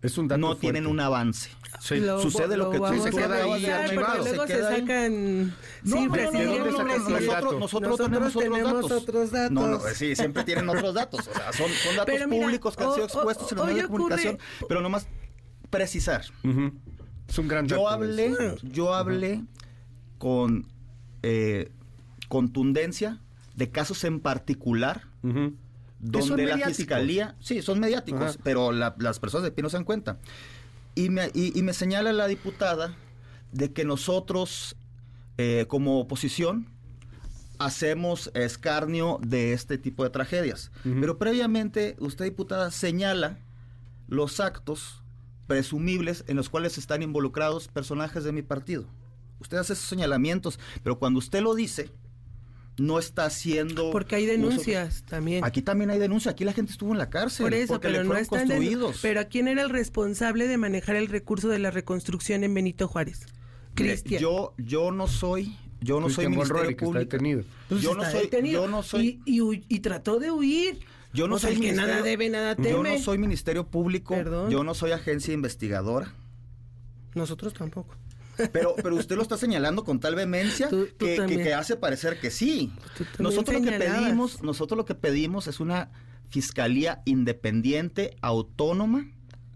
es 0.02 0.18
un 0.18 0.26
no 0.26 0.56
tienen 0.56 0.86
un 0.86 1.00
avance. 1.00 1.50
Sucede 1.80 2.56
lo, 2.56 2.70
que 2.70 2.78
tú 2.78 3.02
se 3.02 3.10
queda 3.10 3.44
ahí 3.44 3.66
archivado. 3.66 4.24
Se, 4.24 4.46
se 4.46 4.62
sacan 4.62 5.46
no, 5.82 5.96
sí, 5.96 6.06
nosotros, 6.06 7.58
nosotros, 7.58 7.96
tenemos, 7.98 8.36
otros, 8.90 9.30
datos. 9.32 9.50
No, 9.50 9.66
no, 9.66 9.80
sí, 9.94 10.14
siempre 10.14 10.44
tienen 10.44 10.68
otros 10.68 10.94
datos. 10.94 11.26
O 11.26 11.32
sea, 11.32 11.52
son, 11.52 11.70
son 11.70 11.96
datos 11.96 12.20
públicos 12.28 12.76
que 12.76 12.84
han 12.84 12.92
sido 12.94 13.04
expuestos 13.06 13.50
en 13.52 13.58
los 13.58 13.66
medios 13.66 13.82
de 13.82 13.88
comunicación. 13.88 14.38
Pero 14.68 14.80
nomás 14.80 15.08
precisar. 15.70 16.22
Es 17.28 17.38
un 17.38 17.48
gran 17.48 17.66
Yo 17.66 17.88
hablé, 17.88 18.34
yo 18.62 18.94
hablé 18.94 19.42
con 20.18 20.66
eh, 21.22 21.72
contundencia 22.28 23.20
de 23.54 23.70
casos 23.70 24.04
en 24.04 24.20
particular 24.20 25.08
donde 26.02 26.46
la 26.46 26.58
fiscalía, 26.68 27.36
sí, 27.40 27.62
son 27.62 27.80
mediáticos, 27.80 28.38
pero 28.42 28.72
las 28.72 29.20
personas 29.20 29.44
de 29.44 29.52
pie 29.52 29.62
no 29.62 29.70
se 29.70 29.76
dan 29.76 29.84
cuenta. 29.84 30.18
Y 30.94 31.08
me, 31.08 31.30
y, 31.32 31.62
me 31.62 31.72
señala 31.72 32.12
la 32.12 32.26
diputada 32.26 32.94
de 33.52 33.72
que 33.72 33.84
nosotros, 33.84 34.76
eh, 35.38 35.64
como 35.68 36.00
oposición, 36.00 36.68
hacemos 37.58 38.30
escarnio 38.34 39.20
de 39.22 39.52
este 39.52 39.78
tipo 39.78 40.02
de 40.02 40.10
tragedias. 40.10 40.72
Pero 40.82 41.18
previamente, 41.18 41.96
usted, 42.00 42.24
diputada, 42.26 42.70
señala 42.70 43.38
los 44.08 44.40
actos 44.40 45.02
presumibles 45.46 46.24
en 46.26 46.36
los 46.36 46.48
cuales 46.48 46.78
están 46.78 47.02
involucrados 47.02 47.68
personajes 47.68 48.24
de 48.24 48.32
mi 48.32 48.42
partido. 48.42 48.86
Usted 49.38 49.58
hace 49.58 49.74
esos 49.74 49.86
señalamientos, 49.86 50.58
pero 50.82 50.98
cuando 50.98 51.18
usted 51.18 51.42
lo 51.42 51.54
dice, 51.54 51.90
no 52.82 52.98
está 52.98 53.26
haciendo... 53.26 53.90
Porque 53.90 54.16
hay 54.16 54.26
denuncias 54.26 55.04
también. 55.04 55.44
Aquí 55.44 55.62
también 55.62 55.90
hay 55.90 55.98
denuncias, 55.98 56.32
aquí 56.32 56.44
la 56.44 56.52
gente 56.52 56.72
estuvo 56.72 56.92
en 56.92 56.98
la 56.98 57.10
cárcel. 57.10 57.44
Por 57.44 57.54
eso, 57.54 57.80
pero 57.80 58.02
no 58.02 58.16
están 58.16 58.48
construidos. 58.48 58.98
Pero 59.00 59.28
¿quién 59.28 59.46
era 59.46 59.62
el 59.62 59.70
responsable 59.70 60.48
de 60.48 60.58
manejar 60.58 60.96
el 60.96 61.06
recurso 61.06 61.48
de 61.48 61.60
la 61.60 61.70
reconstrucción 61.70 62.42
en 62.42 62.52
Benito 62.54 62.88
Juárez? 62.88 63.26
Cristian. 63.74 64.20
Yo, 64.20 64.54
yo 64.58 64.90
no 64.90 65.06
soy... 65.06 65.56
Yo 65.80 66.00
no 66.00 66.10
soy 66.10 66.28
ministerio 66.28 66.76
público. 66.76 67.18
Pues 67.68 67.82
yo, 67.82 67.94
no 67.94 68.04
soy, 68.04 68.30
yo 68.50 68.68
no 68.68 68.82
soy... 68.82 69.20
Y, 69.26 69.80
trató 69.80 70.18
de 70.18 70.30
huir. 70.30 70.80
Yo 71.12 71.28
no 71.28 71.38
soy 71.38 71.58
que 71.58 71.72
nada 71.72 72.02
debe, 72.02 72.30
nada 72.30 72.56
teme. 72.56 72.70
Yo 72.70 72.82
no 72.82 72.98
soy 72.98 73.18
ministerio 73.18 73.66
público. 73.66 74.16
Yo 74.48 74.64
no 74.64 74.74
soy 74.74 74.92
agencia 74.92 75.34
investigadora. 75.34 76.14
Nosotros 77.14 77.52
tampoco. 77.52 77.94
Pero, 78.52 78.74
pero 78.82 78.96
usted 78.96 79.16
lo 79.16 79.22
está 79.22 79.36
señalando 79.36 79.84
con 79.84 80.00
tal 80.00 80.14
vehemencia 80.14 80.68
que, 80.98 81.54
hace 81.54 81.76
parecer 81.76 82.18
que 82.20 82.30
sí. 82.30 82.72
Nosotros 83.18 83.60
lo 83.60 83.70
que 83.70 83.78
pedimos, 83.78 84.42
nosotros 84.42 84.76
lo 84.76 84.84
que 84.84 84.94
pedimos 84.94 85.46
es 85.46 85.60
una 85.60 85.90
fiscalía 86.28 87.02
independiente, 87.04 88.16
autónoma, 88.22 89.06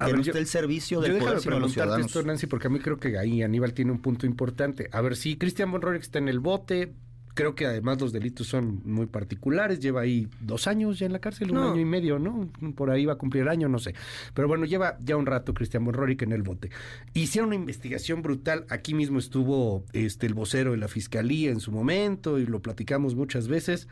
que 0.04 0.12
no 0.12 0.20
esté 0.20 0.38
el 0.38 0.46
servicio 0.46 1.00
del 1.00 1.18
poder, 1.18 1.40
sino 1.40 1.58
los 1.58 1.72
ciudadanos. 1.72 2.06
Esto, 2.06 2.22
Nancy, 2.22 2.46
porque 2.46 2.66
a 2.66 2.70
mí 2.70 2.80
creo 2.80 2.98
que 2.98 3.18
ahí 3.18 3.42
Aníbal 3.42 3.72
tiene 3.72 3.92
un 3.92 4.00
punto 4.00 4.26
importante. 4.26 4.88
A 4.92 5.00
ver, 5.00 5.16
si 5.16 5.36
Cristian 5.36 5.70
Bonroy 5.70 5.98
está 5.98 6.18
en 6.18 6.28
el 6.28 6.38
bote, 6.38 6.92
Creo 7.36 7.54
que 7.54 7.66
además 7.66 8.00
los 8.00 8.14
delitos 8.14 8.46
son 8.46 8.80
muy 8.86 9.04
particulares. 9.04 9.78
Lleva 9.78 10.00
ahí 10.00 10.26
dos 10.40 10.66
años 10.66 10.98
ya 10.98 11.04
en 11.04 11.12
la 11.12 11.18
cárcel, 11.18 11.50
un 11.50 11.58
año 11.58 11.78
y 11.78 11.84
medio, 11.84 12.18
¿no? 12.18 12.50
Por 12.74 12.88
ahí 12.88 13.04
va 13.04 13.12
a 13.12 13.16
cumplir 13.18 13.42
el 13.42 13.50
año, 13.50 13.68
no 13.68 13.78
sé. 13.78 13.94
Pero 14.32 14.48
bueno, 14.48 14.64
lleva 14.64 14.96
ya 15.04 15.18
un 15.18 15.26
rato 15.26 15.52
Cristian 15.52 15.84
Bonroric 15.84 16.22
en 16.22 16.32
el 16.32 16.42
bote. 16.42 16.70
Hicieron 17.12 17.48
una 17.48 17.56
investigación 17.56 18.22
brutal. 18.22 18.64
Aquí 18.70 18.94
mismo 18.94 19.18
estuvo 19.18 19.84
este 19.92 20.26
el 20.26 20.32
vocero 20.32 20.70
de 20.70 20.78
la 20.78 20.88
fiscalía 20.88 21.50
en 21.50 21.60
su 21.60 21.72
momento 21.72 22.38
y 22.38 22.46
lo 22.46 22.62
platicamos 22.62 23.14
muchas 23.14 23.48
veces. 23.48 23.86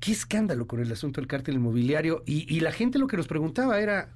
Qué 0.00 0.12
escándalo 0.12 0.66
con 0.66 0.80
el 0.80 0.90
asunto 0.90 1.20
del 1.20 1.28
cártel 1.28 1.56
inmobiliario. 1.56 2.22
Y, 2.24 2.50
y 2.50 2.60
la 2.60 2.72
gente 2.72 2.98
lo 2.98 3.06
que 3.06 3.18
nos 3.18 3.26
preguntaba 3.26 3.78
era, 3.80 4.14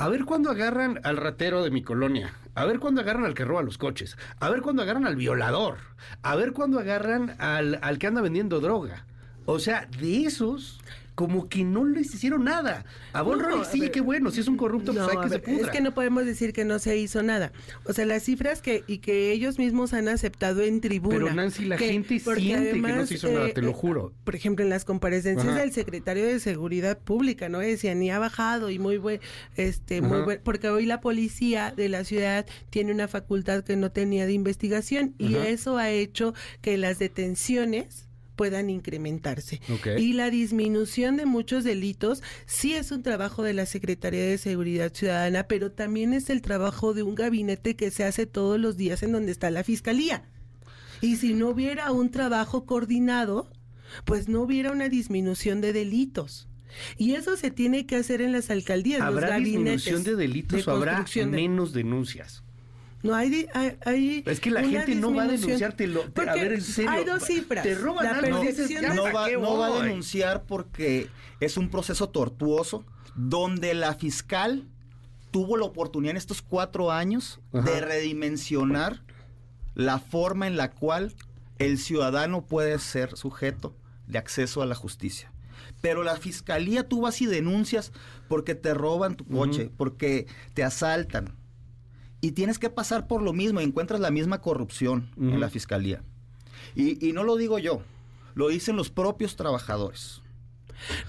A 0.00 0.08
ver 0.08 0.24
cuándo 0.24 0.50
agarran 0.50 0.98
al 1.04 1.18
ratero 1.18 1.62
de 1.62 1.70
mi 1.70 1.82
colonia. 1.82 2.32
A 2.54 2.64
ver 2.64 2.78
cuándo 2.78 3.02
agarran 3.02 3.26
al 3.26 3.34
que 3.34 3.44
roba 3.44 3.60
los 3.60 3.76
coches. 3.76 4.16
A 4.38 4.48
ver 4.48 4.62
cuándo 4.62 4.80
agarran 4.80 5.06
al 5.06 5.14
violador. 5.14 5.76
A 6.22 6.36
ver 6.36 6.54
cuándo 6.54 6.78
agarran 6.78 7.36
al, 7.38 7.78
al 7.82 7.98
que 7.98 8.06
anda 8.06 8.22
vendiendo 8.22 8.60
droga. 8.60 9.04
O 9.44 9.58
sea, 9.58 9.86
de 10.00 10.24
esos, 10.24 10.80
como 11.14 11.48
que 11.48 11.64
no 11.64 11.84
les 11.84 12.14
hicieron 12.14 12.44
nada. 12.44 12.84
A 13.12 13.22
Von 13.22 13.38
No, 13.38 13.64
sí, 13.64 13.80
ver, 13.80 13.90
qué 13.90 14.00
bueno. 14.00 14.30
Si 14.30 14.40
es 14.40 14.48
un 14.48 14.56
corrupto, 14.56 14.92
No, 14.92 15.04
pues 15.04 15.16
hay 15.16 15.18
a 15.18 15.22
que 15.24 15.28
se 15.30 15.38
pudra. 15.40 15.66
es 15.66 15.70
que 15.70 15.80
no 15.80 15.92
podemos 15.94 16.24
decir 16.24 16.52
que 16.52 16.64
no 16.64 16.78
se 16.78 16.96
hizo 16.96 17.22
nada. 17.22 17.52
O 17.84 17.92
sea, 17.92 18.06
las 18.06 18.22
cifras 18.22 18.62
que 18.62 18.84
y 18.86 18.98
que 18.98 19.32
ellos 19.32 19.58
mismos 19.58 19.92
han 19.92 20.08
aceptado 20.08 20.62
en 20.62 20.80
tribuna. 20.80 21.16
Pero, 21.16 21.34
Nancy, 21.34 21.64
la 21.66 21.78
gente 21.78 22.20
porque 22.24 22.40
siente 22.40 22.72
que 22.72 22.80
no 22.80 23.06
se 23.06 23.14
hizo 23.14 23.30
nada, 23.30 23.48
te 23.52 23.62
lo 23.62 23.72
juro. 23.72 24.12
Por 24.24 24.34
ejemplo, 24.34 24.64
en 24.64 24.70
las 24.70 24.84
comparecencias 24.84 25.46
Ajá. 25.48 25.60
del 25.60 25.72
secretario 25.72 26.24
de 26.26 26.40
Seguridad 26.40 26.98
Pública, 26.98 27.48
¿no? 27.48 27.58
Decían, 27.58 27.98
ni 28.00 28.10
ha 28.10 28.18
bajado 28.18 28.70
y 28.70 28.78
muy 28.78 28.96
buen, 28.98 29.20
este, 29.56 30.00
muy 30.00 30.22
buen, 30.22 30.40
porque 30.42 30.68
hoy 30.68 30.86
la 30.86 31.00
policía 31.00 31.72
de 31.76 31.88
la 31.88 32.04
ciudad 32.04 32.46
tiene 32.70 32.92
una 32.92 33.08
facultad 33.08 33.62
que 33.64 33.76
no 33.76 33.90
tenía 33.92 34.26
de 34.26 34.32
investigación 34.32 35.14
y 35.18 35.34
Ajá. 35.36 35.48
eso 35.48 35.78
ha 35.78 35.90
hecho 35.90 36.34
que 36.62 36.76
las 36.78 36.98
detenciones 36.98 38.08
puedan 38.40 38.70
incrementarse. 38.70 39.60
Y 39.98 40.14
la 40.14 40.30
disminución 40.30 41.18
de 41.18 41.26
muchos 41.26 41.62
delitos 41.62 42.22
sí 42.46 42.72
es 42.72 42.90
un 42.90 43.02
trabajo 43.02 43.42
de 43.42 43.52
la 43.52 43.66
Secretaría 43.66 44.24
de 44.24 44.38
Seguridad 44.38 44.94
Ciudadana, 44.94 45.42
pero 45.42 45.72
también 45.72 46.14
es 46.14 46.30
el 46.30 46.40
trabajo 46.40 46.94
de 46.94 47.02
un 47.02 47.14
gabinete 47.14 47.76
que 47.76 47.90
se 47.90 48.02
hace 48.02 48.24
todos 48.24 48.58
los 48.58 48.78
días 48.78 49.02
en 49.02 49.12
donde 49.12 49.30
está 49.30 49.50
la 49.50 49.62
Fiscalía. 49.62 50.24
Y 51.02 51.16
si 51.16 51.34
no 51.34 51.50
hubiera 51.50 51.92
un 51.92 52.10
trabajo 52.10 52.64
coordinado, 52.64 53.52
pues 54.06 54.26
no 54.26 54.40
hubiera 54.40 54.72
una 54.72 54.88
disminución 54.88 55.60
de 55.60 55.74
delitos. 55.74 56.48
Y 56.96 57.16
eso 57.16 57.36
se 57.36 57.50
tiene 57.50 57.84
que 57.84 57.96
hacer 57.96 58.22
en 58.22 58.32
las 58.32 58.48
alcaldías, 58.48 59.00
los 59.00 59.08
¿Habrá 59.08 59.28
gabinetes 59.28 59.84
disminución 59.84 60.02
de 60.02 60.16
delitos 60.16 60.66
o 60.66 60.70
habrá 60.70 61.04
menos 61.26 61.74
denuncias? 61.74 62.42
No 63.02 63.14
hay, 63.14 63.30
di- 63.30 63.46
hay, 63.54 63.76
hay 63.86 64.22
Es 64.26 64.40
que 64.40 64.50
la 64.50 64.62
gente 64.62 64.94
no 64.94 65.14
va 65.14 65.22
a 65.22 65.28
denunciarte. 65.28 65.86
Lo, 65.86 66.00
te- 66.00 66.06
a 66.08 66.12
Porque 66.12 66.42
ver, 66.42 66.52
en 66.54 66.62
serio. 66.62 66.90
Hay 66.90 67.04
dos 67.04 67.24
cifras. 67.24 67.62
Te 67.64 67.74
roban 67.74 68.04
La 68.04 68.10
algo, 68.18 68.40
dices, 68.40 68.56
percepción 68.56 68.82
ya 68.82 68.90
de- 68.90 68.94
no 68.96 69.02
¿para 69.04 69.14
va, 69.14 69.26
qué 69.28 69.34
no 69.38 69.56
va 69.58 69.66
a 69.68 69.82
denunciar 69.82 70.44
porque 70.44 71.08
es 71.40 71.56
un 71.56 71.70
proceso 71.70 72.08
tortuoso 72.10 72.84
donde 73.14 73.72
la 73.74 73.94
fiscal 73.94 74.66
tuvo 75.30 75.56
la 75.56 75.64
oportunidad 75.64 76.10
en 76.10 76.16
estos 76.18 76.42
cuatro 76.42 76.90
años 76.92 77.40
Ajá. 77.52 77.70
de 77.70 77.80
redimensionar 77.80 79.02
la 79.74 79.98
forma 79.98 80.46
en 80.46 80.56
la 80.56 80.70
cual 80.72 81.14
el 81.58 81.78
ciudadano 81.78 82.44
puede 82.44 82.78
ser 82.78 83.16
sujeto 83.16 83.74
de 84.08 84.18
acceso 84.18 84.60
a 84.62 84.66
la 84.66 84.74
justicia. 84.74 85.32
Pero 85.80 86.02
la 86.02 86.16
fiscalía 86.16 86.88
tú 86.88 87.02
vas 87.02 87.20
y 87.22 87.26
denuncias 87.26 87.92
porque 88.28 88.54
te 88.54 88.74
roban 88.74 89.14
tu 89.16 89.24
coche, 89.26 89.70
porque 89.76 90.26
te 90.52 90.64
asaltan. 90.64 91.34
Y 92.20 92.32
tienes 92.32 92.58
que 92.58 92.70
pasar 92.70 93.06
por 93.06 93.22
lo 93.22 93.32
mismo 93.32 93.60
y 93.60 93.64
encuentras 93.64 94.00
la 94.00 94.10
misma 94.10 94.40
corrupción 94.40 95.10
en 95.16 95.40
la 95.40 95.48
fiscalía. 95.48 96.02
Y, 96.74 97.04
y 97.06 97.12
no 97.12 97.24
lo 97.24 97.36
digo 97.36 97.58
yo, 97.58 97.82
lo 98.34 98.48
dicen 98.48 98.76
los 98.76 98.90
propios 98.90 99.36
trabajadores. 99.36 100.22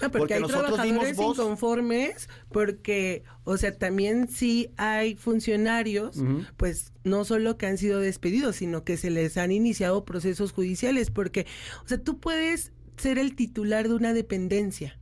No, 0.02 0.12
porque, 0.12 0.18
Porque 0.20 0.34
hay 0.36 0.42
nosotros 0.42 0.74
trabajadores 0.74 1.18
dimos 1.18 1.38
inconformes, 1.38 2.30
porque, 2.50 3.24
o 3.44 3.58
sea, 3.58 3.78
también 3.78 4.28
sí 4.28 4.72
hay 4.78 5.16
funcionarios, 5.16 6.18
pues 6.58 6.92
no 7.04 7.24
solo 7.26 7.58
que 7.58 7.68
han 7.68 7.78
sido 7.78 8.00
despedidos, 8.00 8.58
sino 8.58 8.84
que 8.84 8.98
se 8.98 9.10
les 9.10 9.38
han 9.38 9.52
iniciado 9.52 10.04
procesos 10.06 10.52
judiciales, 10.52 11.10
porque, 11.10 11.46
o 11.86 11.88
sea, 11.88 11.98
tú 11.98 12.20
puedes 12.20 12.74
ser 12.98 13.18
el 13.18 13.36
titular 13.36 13.88
de 13.88 13.96
una 13.96 14.14
dependencia. 14.14 14.98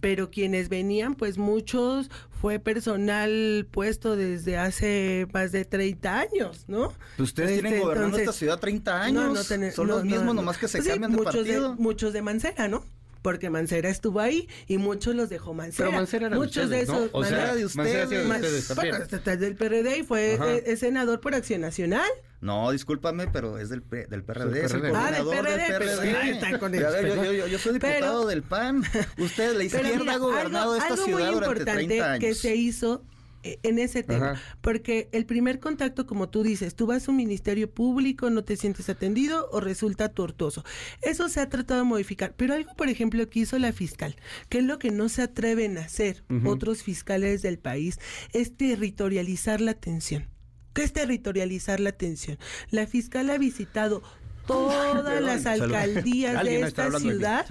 Pero 0.00 0.30
quienes 0.30 0.68
venían, 0.68 1.14
pues 1.14 1.36
muchos 1.38 2.10
fue 2.40 2.58
personal 2.60 3.66
puesto 3.70 4.14
desde 4.16 4.56
hace 4.56 5.26
más 5.32 5.50
de 5.50 5.64
30 5.64 6.20
años, 6.20 6.64
¿no? 6.68 6.92
Pues 7.16 7.30
ustedes 7.30 7.50
Este, 7.50 7.62
tienen 7.62 7.80
gobernando 7.82 8.16
entonces- 8.18 8.28
esta 8.28 8.38
ciudad 8.38 8.60
30 8.60 9.02
años. 9.02 9.24
No, 9.24 9.34
no 9.34 9.70
Son 9.72 9.86
no, 9.88 9.94
los 9.96 10.04
mismos, 10.04 10.26
no. 10.26 10.34
nomás 10.34 10.58
que 10.58 10.68
se 10.68 10.78
Pues 10.78 10.84
sí, 10.84 10.90
cambian 10.90 11.10
de 11.10 11.16
muchos 11.18 11.34
partido. 11.34 11.74
muchos 11.76 12.12
de 12.12 12.22
Mancera, 12.22 12.68
¿no? 12.68 12.84
Porque 13.22 13.50
Mancera 13.50 13.88
estuvo 13.88 14.20
ahí 14.20 14.48
y 14.66 14.78
muchos 14.78 15.14
los 15.14 15.28
dejó 15.28 15.54
Mancera. 15.54 15.88
Pero 15.88 15.98
Mancera 15.98 16.26
era 16.26 16.36
de 16.36 16.40
muchos 16.40 16.64
ustedes, 16.64 16.86
de 16.86 16.92
¿no? 16.92 16.98
esos 17.00 17.10
O 17.12 17.24
sea, 17.24 17.30
Mancera 17.38 17.54
de 17.54 17.64
Mancera 17.64 18.06
sí 18.08 18.14
de 18.14 18.20
ustedes 18.58 18.76
bueno, 18.76 19.38
del 19.40 19.56
PRD 19.56 19.98
y 19.98 20.02
fue 20.04 20.34
eh, 20.34 20.62
es 20.66 20.78
senador 20.80 21.20
por 21.20 21.34
Acción 21.34 21.60
Nacional. 21.60 22.08
No, 22.40 22.70
discúlpame, 22.70 23.26
pero 23.26 23.58
es 23.58 23.68
del, 23.68 23.82
del 23.88 24.22
PRD, 24.22 24.64
es 24.64 24.72
el 24.72 24.80
PRD. 24.80 24.96
Ah, 24.96 25.10
del 25.10 25.24
coordinador 25.24 25.44
del 25.44 25.66
PRD, 25.66 25.96
PRD. 25.96 26.38
pues, 26.40 26.58
con 26.58 26.72
ver, 26.72 27.06
yo, 27.08 27.24
yo- 27.24 27.32
yo- 27.32 27.46
yo 27.48 27.58
soy 27.58 27.72
diputado 27.74 27.98
Pero- 28.00 28.26
del 28.26 28.42
PAN. 28.44 28.84
Usted, 29.18 29.56
la 29.56 29.64
izquierda, 29.64 29.98
mira, 29.98 30.12
ha 30.14 30.18
gobernado 30.18 30.72
algo, 30.72 30.76
esta 30.76 30.94
algo 30.94 31.04
ciudad 31.04 31.18
muy 31.26 31.34
durante 31.34 31.46
importante 31.58 31.86
30 31.86 32.12
años. 32.12 32.20
que 32.20 32.34
se 32.36 32.54
hizo 32.54 33.02
en 33.42 33.78
ese 33.78 34.02
tema, 34.02 34.32
Ajá. 34.32 34.42
porque 34.60 35.08
el 35.12 35.26
primer 35.26 35.60
contacto, 35.60 36.06
como 36.06 36.28
tú 36.28 36.42
dices, 36.42 36.74
tú 36.74 36.86
vas 36.86 37.06
a 37.06 37.10
un 37.10 37.16
ministerio 37.16 37.70
público, 37.70 38.30
no 38.30 38.44
te 38.44 38.56
sientes 38.56 38.88
atendido 38.88 39.48
o 39.52 39.60
resulta 39.60 40.08
tortuoso. 40.08 40.64
Eso 41.02 41.28
se 41.28 41.40
ha 41.40 41.48
tratado 41.48 41.80
de 41.80 41.86
modificar, 41.86 42.34
pero 42.36 42.54
algo, 42.54 42.74
por 42.76 42.88
ejemplo, 42.88 43.28
que 43.28 43.40
hizo 43.40 43.58
la 43.58 43.72
fiscal, 43.72 44.16
que 44.48 44.58
es 44.58 44.64
lo 44.64 44.78
que 44.78 44.90
no 44.90 45.08
se 45.08 45.22
atreven 45.22 45.78
a 45.78 45.82
hacer 45.82 46.24
otros 46.44 46.82
fiscales 46.82 47.42
del 47.42 47.58
país, 47.58 47.98
es 48.32 48.56
territorializar 48.56 49.60
la 49.60 49.72
atención. 49.72 50.28
¿Qué 50.72 50.82
es 50.84 50.92
territorializar 50.92 51.80
la 51.80 51.90
atención? 51.90 52.38
La 52.70 52.86
fiscal 52.86 53.30
ha 53.30 53.38
visitado 53.38 54.02
todas 54.46 55.22
las 55.22 55.46
alcaldías 55.46 56.42
de 56.42 56.60
esta 56.62 56.90
de 56.90 56.98
ciudad 57.00 57.46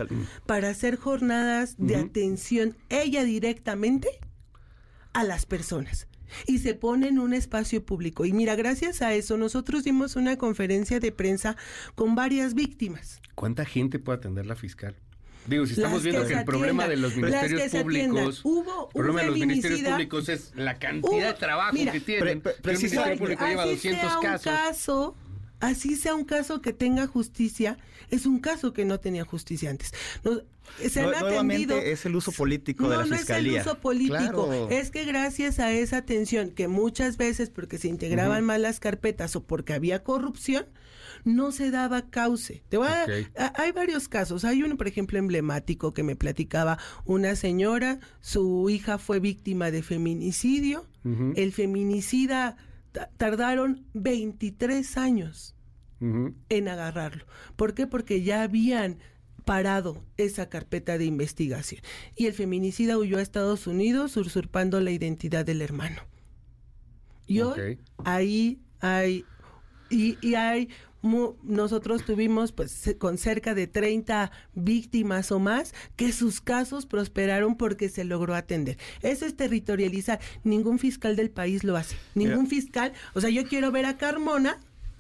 para 0.46 0.70
hacer 0.70 0.98
jornadas 0.98 1.76
de 1.78 1.96
atención 1.96 2.76
ella 2.90 3.24
directamente 3.24 4.08
a 5.18 5.24
las 5.24 5.46
personas 5.46 6.08
y 6.46 6.60
se 6.60 6.74
pone 6.76 7.08
en 7.08 7.20
un 7.20 7.34
espacio 7.34 7.84
público. 7.86 8.26
Y 8.26 8.34
mira, 8.34 8.56
gracias 8.56 9.02
a 9.02 9.14
eso 9.14 9.38
nosotros 9.38 9.84
dimos 9.84 10.16
una 10.16 10.38
conferencia 10.38 11.00
de 11.00 11.12
prensa 11.12 11.56
con 11.96 12.16
varias 12.16 12.54
víctimas. 12.54 13.20
¿Cuánta 13.34 13.66
gente 13.66 13.98
puede 14.00 14.18
atender 14.20 14.46
la 14.46 14.56
fiscal? 14.56 14.96
Digo, 15.48 15.66
si 15.66 15.74
estamos 15.74 15.96
Las 16.00 16.04
viendo 16.04 16.22
que 16.24 16.34
que, 16.34 16.40
el 16.40 16.46
problema 16.46 16.88
de 16.90 16.98
los 16.98 17.16
ministerios 17.16 17.62
que 17.62 17.70
se 17.70 17.78
atiendan. 17.80 18.12
públicos, 18.26 18.42
Hubo 18.44 18.88
el 18.90 18.94
problema 18.94 19.22
de 19.22 19.28
los 19.28 19.40
ministerios 19.40 19.82
públicos 19.82 20.28
es 20.30 20.52
la 20.56 20.78
cantidad 20.78 21.10
hubo- 21.14 21.22
de 21.22 21.34
trabajo 21.36 21.74
mira, 21.74 21.92
que 21.94 22.00
tienen. 22.02 22.42
pre- 22.42 22.54
pre- 22.54 22.62
precisamente- 22.62 23.18
público 23.18 23.46
lleva 23.48 23.64
así 23.64 23.72
200 23.72 24.02
sea 24.10 24.18
un 24.20 24.24
casos. 24.26 24.44
caso, 24.52 25.16
así 25.60 25.96
sea 25.96 26.16
un 26.16 26.24
caso 26.26 26.62
que 26.62 26.74
tenga 26.74 27.08
justicia, 27.08 27.78
es 28.10 28.26
un 28.26 28.40
caso 28.40 28.74
que 28.74 28.86
no 28.86 29.00
tenía 29.00 29.26
justicia 29.26 29.70
antes. 29.70 29.92
No, 30.24 30.42
se 30.90 31.00
han 31.00 31.16
atendido 31.16 31.78
es 31.78 32.06
el 32.06 32.16
uso 32.16 32.32
político 32.32 32.84
no, 32.84 32.90
de 32.90 32.98
la 32.98 33.06
no 33.06 33.16
fiscalía. 33.18 33.62
es 33.62 33.66
el 33.66 33.72
uso 33.72 33.80
político, 33.80 34.48
Claro. 34.48 34.70
es 34.70 34.92
que 34.92 35.06
gracias 35.06 35.60
a 35.60 35.72
esa 35.72 35.98
atención 35.98 36.50
que 36.52 36.68
muchas 36.68 37.18
veces 37.18 37.50
porque 37.50 37.78
se 37.78 37.88
integraban 37.88 38.44
mal 38.44 38.62
las 38.62 38.80
carpetas 38.80 39.36
o 39.36 39.44
porque 39.44 39.74
había 39.74 40.04
corrupción, 40.04 40.66
no 41.24 41.52
se 41.52 41.72
daba 41.72 42.10
cauce. 42.10 42.64
Te 42.70 42.78
voy 42.78 42.88
a- 42.88 43.06
a- 43.38 43.54
hay 43.62 43.72
varios 43.72 44.08
casos. 44.08 44.46
Hay 44.46 44.62
uno, 44.64 44.78
por 44.78 44.88
ejemplo, 44.88 45.18
emblemático 45.18 45.94
que 45.94 46.04
me 46.04 46.16
platicaba 46.16 46.78
una 47.06 47.36
señora, 47.36 48.00
su 48.22 48.70
hija 48.70 48.98
fue 48.98 49.20
víctima 49.20 49.72
de 49.72 49.82
feminicidio, 49.84 50.86
el 51.36 51.54
feminicida 51.54 52.58
tardaron 53.18 53.86
23 53.94 54.98
años 54.98 55.56
en 56.00 56.68
agarrarlo. 56.68 57.26
¿Por 57.56 57.74
qué? 57.74 57.88
Porque 57.88 58.22
ya 58.22 58.44
habían 58.44 59.00
parado 59.46 60.04
esa 60.18 60.50
carpeta 60.50 60.98
de 60.98 61.06
investigación. 61.06 61.82
Y 62.16 62.26
el 62.26 62.34
feminicida 62.34 62.98
huyó 62.98 63.18
a 63.18 63.22
Estados 63.22 63.66
Unidos 63.66 64.18
usurpando 64.18 64.80
la 64.82 64.92
identidad 64.92 65.46
del 65.46 65.62
hermano. 65.62 66.02
Y 67.26 67.40
hoy 67.40 67.80
ahí 68.04 68.62
hay, 68.80 69.26
y, 69.90 70.18
y 70.22 70.36
hay, 70.36 70.70
mu- 71.02 71.36
nosotros 71.44 72.04
tuvimos 72.06 72.52
pues 72.52 72.96
con 72.98 73.18
cerca 73.18 73.54
de 73.54 73.68
30 73.68 74.32
víctimas 74.56 75.32
o 75.32 75.40
más 75.40 75.74
que 75.96 76.12
sus 76.12 76.42
casos 76.42 76.86
prosperaron 76.86 77.56
porque 77.56 77.90
se 77.90 78.04
logró 78.04 78.36
atender. 78.36 78.78
Eso 79.02 79.26
es 79.26 79.36
territorializar. 79.36 80.20
Ningún 80.44 80.80
fiscal 80.80 81.16
del 81.16 81.30
país 81.30 81.64
lo 81.64 81.78
hace. 81.78 81.96
Ningún 82.16 82.48
fiscal, 82.48 82.94
o 83.14 83.22
sea, 83.22 83.30
yo 83.30 83.46
quiero 83.48 83.72
ver 83.72 83.86
a 83.86 83.98
Carmona, 83.98 84.58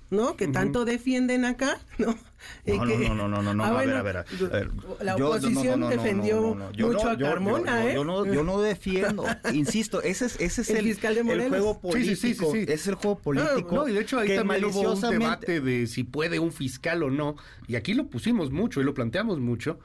¿no? 0.10 0.36
Que 0.38 0.48
tanto 0.48 0.86
defienden 0.86 1.44
acá, 1.46 1.80
¿no? 1.98 2.16
No, 2.66 2.86
que- 2.86 3.10
no, 3.10 3.16
no, 3.16 3.28
no, 3.28 3.42
no, 3.42 3.54
no, 3.54 3.64
Ah, 3.64 3.70
a 3.70 3.86
ver, 3.86 3.96
a 3.96 4.02
ver, 4.02 4.18
a 4.18 4.24
ver. 4.24 4.72
La 5.02 5.16
oposición 5.16 5.90
defendió 5.90 6.56
mucho 6.78 7.10
a 7.10 7.18
Carmona, 7.18 7.84
yo- 7.84 7.90
¿eh? 7.90 7.94
Yo 7.96 8.04
no, 8.06 8.26
yo 8.26 8.44
no 8.44 8.62
defiendo, 8.62 9.26
insisto, 9.54 10.02
ese 10.02 10.26
es, 10.28 10.40
ese 10.40 10.62
es 10.62 10.70
El 10.70 10.78
el, 10.78 10.84
fiscal 10.86 11.14
de 11.16 11.20
el 11.22 11.26
Morelos. 11.26 11.50
juego 11.50 11.82
Sí, 11.94 12.04
sí, 12.04 12.16
sí, 12.16 12.34
sí, 12.34 12.44
político, 12.46 12.72
es 12.74 12.88
el 12.88 12.96
juego 12.96 13.20
político. 13.20 13.76
No, 13.76 13.88
y 13.88 13.94
de 13.94 14.02
hecho 14.02 14.20
ahí 14.20 14.28
que 14.30 14.36
también 14.38 14.64
hubo 14.66 14.80
un 14.80 14.86
maliciosamente- 14.88 15.20
debate 15.52 15.62
de 15.62 15.88
si 15.88 16.04
puede 16.04 16.40
un 16.40 16.52
fiscal 16.52 17.04
o 17.04 17.10
no. 17.10 17.36
Y 17.68 17.76
aquí 17.76 17.94
lo 17.94 18.08
pusimos 18.08 18.52
mucho 18.52 18.80
y 18.80 18.84
lo 18.84 18.94
planteamos 18.94 19.40
mucho. 19.40 19.80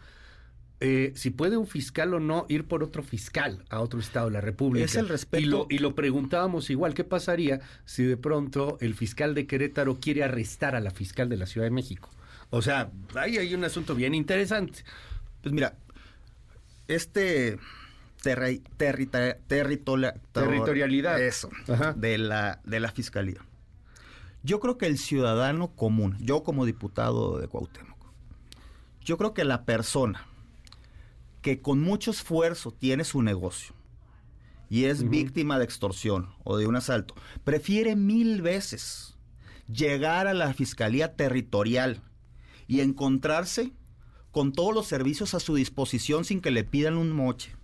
Eh, 0.85 1.13
si 1.15 1.31
puede 1.31 1.57
un 1.57 1.69
fiscal 1.69 2.13
o 2.13 2.19
no 2.19 2.45
ir 2.49 2.67
por 2.67 2.83
otro 2.83 3.05
fiscal 3.05 3.65
a 3.71 3.79
otro 3.79 4.01
estado 4.01 4.27
de 4.27 4.33
la 4.33 4.41
República. 4.41 4.85
Es 4.85 4.97
el 4.97 5.09
respeto. 5.09 5.41
Y 5.41 5.47
lo, 5.47 5.67
y 5.71 5.79
lo 5.79 5.95
preguntábamos 5.95 6.71
igual, 6.71 6.93
¿qué 6.93 7.05
pasaría 7.05 7.61
si 7.85 8.03
de 8.03 8.17
pronto 8.17 8.79
el 8.81 8.95
fiscal 8.95 9.37
de 9.37 9.47
Querétaro 9.47 10.01
quiere 10.01 10.25
arrestar 10.25 10.75
a 10.75 10.81
la 10.81 10.91
fiscal 10.91 11.29
de 11.29 11.37
la 11.37 11.47
Ciudad 11.47 11.69
de 11.69 11.71
México? 11.71 12.11
O 12.51 12.63
sea, 12.63 12.91
ahí 13.15 13.39
hay 13.39 13.55
un 13.55 13.63
asunto 13.63 13.95
bien 13.95 14.13
interesante. 14.13 14.81
Pues 15.41 15.55
mira, 15.55 15.77
este 16.89 17.61
territorialidad. 20.33 21.23
Eso, 21.23 21.49
de 21.95 22.19
la, 22.19 22.61
de 22.65 22.81
la 22.81 22.91
fiscalía. 22.91 23.41
Yo 24.43 24.59
creo 24.59 24.79
que 24.79 24.87
el 24.87 24.99
ciudadano 24.99 25.69
común, 25.77 26.17
yo 26.19 26.43
como 26.43 26.67
diputado 26.67 27.39
de 27.39 27.47
Cuauhtémoc, 27.47 27.99
yo 29.05 29.17
creo 29.17 29.33
que 29.33 29.45
la 29.45 29.65
persona 29.65 30.27
que 31.43 31.61
con 31.61 31.81
mucho 31.81 32.11
esfuerzo 32.11 32.73
tiene 32.73 33.05
su 33.05 33.21
negocio 33.21 33.75
y 34.71 34.87
es 34.87 35.11
víctima 35.11 35.59
de 35.59 35.65
extorsión 35.65 36.31
o 36.45 36.57
de 36.57 36.67
un 36.67 36.77
asalto, 36.77 37.15
prefiere 37.45 37.95
mil 37.95 38.41
veces 38.41 39.19
llegar 39.71 40.27
a 40.27 40.33
la 40.33 40.55
fiscalía 40.55 41.15
territorial 41.15 42.01
y 42.67 42.81
encontrarse 42.81 43.73
con 44.31 44.53
todos 44.53 44.73
los 44.73 44.87
servicios 44.87 45.35
a 45.35 45.41
su 45.41 45.57
disposición 45.57 46.25
sin 46.25 46.41
que 46.41 46.51
le 46.51 46.65
pidan 46.65 46.97
un 46.97 47.13
moche, 47.13 47.55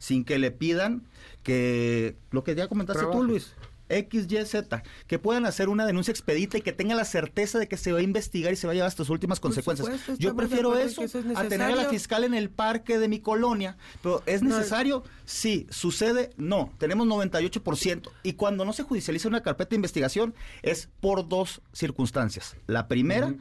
sin 0.00 0.24
que 0.24 0.40
le 0.40 0.50
pidan 0.50 1.04
que 1.44 2.16
lo 2.32 2.42
que 2.42 2.56
ya 2.56 2.66
comentaste 2.66 3.06
tú, 3.12 3.22
Luis, 3.22 3.54
X, 3.90 4.26
Y, 4.28 4.44
Z, 4.46 4.82
que 5.06 5.18
puedan 5.18 5.44
hacer 5.44 5.68
una 5.68 5.86
denuncia 5.86 6.12
expedita 6.12 6.58
y 6.58 6.62
que 6.62 6.72
tengan 6.72 6.96
la 6.96 7.04
certeza 7.04 7.58
de 7.58 7.68
que 7.68 7.76
se 7.76 7.92
va 7.92 7.98
a 7.98 8.02
investigar 8.02 8.52
y 8.52 8.56
se 8.56 8.66
va 8.66 8.72
a 8.72 8.74
llevar 8.74 8.88
hasta 8.88 9.04
sus 9.04 9.10
últimas 9.10 9.40
consecuencias. 9.40 9.88
Yo 10.18 10.34
prefiero 10.34 10.76
eso, 10.78 11.02
a 11.34 11.44
tener 11.44 11.72
a 11.72 11.76
la 11.76 11.88
fiscal 11.88 12.24
en 12.24 12.34
el 12.34 12.50
parque 12.50 12.98
de 12.98 13.08
mi 13.08 13.20
colonia. 13.20 13.76
Pero 14.02 14.22
¿es 14.26 14.42
necesario? 14.42 15.04
Sí. 15.24 15.66
¿Sucede? 15.70 16.30
No. 16.36 16.72
Tenemos 16.78 17.06
98%. 17.06 18.10
Y 18.22 18.34
cuando 18.34 18.64
no 18.64 18.72
se 18.72 18.82
judicializa 18.82 19.28
una 19.28 19.42
carpeta 19.42 19.70
de 19.70 19.76
investigación 19.76 20.34
es 20.62 20.88
por 21.00 21.28
dos 21.28 21.60
circunstancias. 21.72 22.56
La 22.66 22.88
primera, 22.88 23.34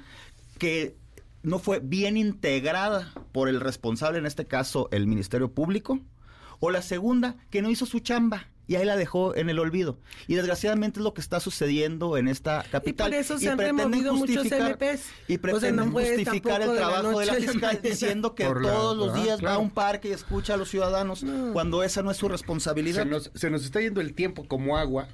que 0.58 0.96
no 1.44 1.60
fue 1.60 1.80
bien 1.80 2.18
integrada 2.18 3.14
por 3.32 3.50
el 3.50 3.60
responsable, 3.60 4.20
en 4.20 4.26
este 4.26 4.46
caso 4.46 4.90
el 4.92 5.08
Ministerio 5.08 5.52
Público. 5.52 6.00
O 6.60 6.72
la 6.72 6.82
segunda, 6.82 7.38
que 7.50 7.62
no 7.62 7.70
hizo 7.70 7.86
su 7.86 8.00
chamba 8.00 8.50
y 8.70 8.76
ahí 8.76 8.86
la 8.86 8.96
dejó 8.96 9.36
en 9.36 9.50
el 9.50 9.58
olvido. 9.58 9.98
Y 10.28 10.36
desgraciadamente 10.36 11.00
es 11.00 11.04
lo 11.04 11.16
que 11.16 11.22
está 11.22 11.40
sucediendo 11.40 12.18
en 12.18 12.28
esta 12.28 12.64
capital. 12.72 13.08
Y 13.08 13.14
por 13.14 13.20
eso 13.20 13.40
se 13.40 13.50
han 13.50 13.58
removido 13.58 14.14
muchos 14.14 14.46
MPs. 14.46 15.10
Y 15.28 15.40
pretenden 15.40 15.92
justificar 15.92 16.62
el 16.62 16.76
trabajo 16.76 17.20
de 17.20 17.26
la, 17.26 17.34
fiscal 17.34 17.80
diciendo 17.84 18.36
que 18.36 18.44
todos 18.44 18.96
los 18.96 19.16
días 19.16 19.44
va 19.44 19.56
a 19.56 19.58
un 19.58 19.72
parque 19.72 20.10
y 20.10 20.12
escucha 20.12 20.54
a 20.54 20.58
los 20.58 20.70
ciudadanos 20.70 21.26
cuando 21.52 21.82
esa 21.82 22.04
no 22.04 22.12
es 22.12 22.18
su 22.18 22.30
responsabilidad. 22.30 23.08
Se 23.34 23.50
nos, 23.50 23.66
está 23.66 23.82
yendo 23.82 24.02
el 24.02 24.14
tiempo 24.14 24.48
como 24.48 24.78
agua. 24.78 25.08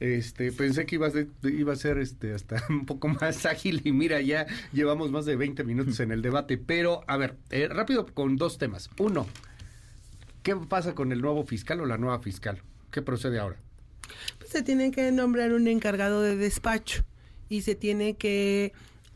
Este, 0.00 0.50
pensé 0.50 0.86
que 0.86 0.94
iba 0.94 1.06
a 1.06 1.10
ser, 1.10 1.28
iba 1.42 1.74
a 1.74 1.76
ser 1.76 1.98
este, 1.98 2.32
hasta 2.32 2.64
un 2.70 2.86
poco 2.86 3.08
más 3.08 3.44
ágil 3.44 3.82
y 3.84 3.92
mira, 3.92 4.22
ya 4.22 4.46
llevamos 4.72 5.10
más 5.10 5.26
de 5.26 5.36
20 5.36 5.64
minutos 5.64 6.00
en 6.00 6.12
el 6.12 6.22
debate. 6.22 6.56
Pero, 6.56 7.04
a 7.06 7.18
ver, 7.18 7.36
eh, 7.50 7.68
rápido 7.68 8.06
con 8.06 8.36
dos 8.36 8.56
temas. 8.56 8.88
Uno, 8.96 9.26
¿qué 10.42 10.56
pasa 10.56 10.94
con 10.94 11.12
el 11.12 11.20
nuevo 11.20 11.44
fiscal 11.44 11.78
o 11.82 11.84
la 11.84 11.98
nueva 11.98 12.18
fiscal? 12.18 12.62
¿Qué 12.92 13.02
procede 13.02 13.40
ahora? 13.40 13.56
Pues 14.38 14.50
se 14.50 14.62
tiene 14.62 14.92
que 14.92 15.10
nombrar 15.10 15.52
un 15.52 15.66
encargado 15.66 16.22
de 16.22 16.36
despacho 16.36 17.02
y 17.48 17.62
se 17.62 17.74
tiene 17.74 18.14
que, 18.14 18.72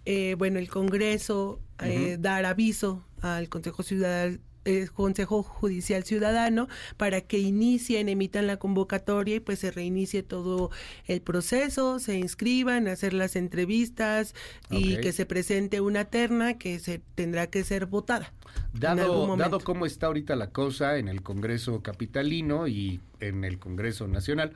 eh, 0.07 0.35
bueno, 0.37 0.59
el 0.59 0.69
Congreso 0.69 1.61
eh, 1.83 2.17
dar 2.19 2.47
aviso 2.47 3.05
al 3.21 3.49
Consejo 3.49 3.83
Ciudadano 3.83 4.39
eh, 4.67 4.89
Consejo 4.93 5.43
Judicial 5.43 6.05
Ciudadano 6.05 6.69
para 6.97 7.23
que 7.23 7.39
inicien, 7.39 8.09
emitan 8.09 8.47
la 8.47 8.59
convocatoria 8.59 9.37
y 9.37 9.41
pues 9.41 9.61
se 9.61 9.71
reinicie 9.71 10.23
todo 10.23 10.71
el 11.07 11.23
proceso, 11.23 11.99
se 11.99 12.19
inscriban, 12.19 12.89
hacer 12.89 13.15
las 13.15 13.37
entrevistas 13.37 14.35
y 14.69 14.99
que 14.99 15.13
se 15.13 15.25
presente 15.25 15.81
una 15.81 16.05
terna 16.05 16.59
que 16.59 16.79
se 16.79 17.01
tendrá 17.15 17.47
que 17.47 17.65
ser 17.65 17.87
votada. 17.87 18.33
Dado, 18.73 19.37
dado 19.37 19.61
cómo 19.61 19.87
está 19.87 20.09
ahorita 20.09 20.37
la 20.37 20.51
cosa 20.51 20.99
en 20.99 21.09
el 21.09 21.23
Congreso 21.23 21.83
Capitalino 21.83 22.67
y 22.67 23.01
en 23.21 23.45
el 23.45 23.59
Congreso 23.59 24.09
Nacional, 24.09 24.53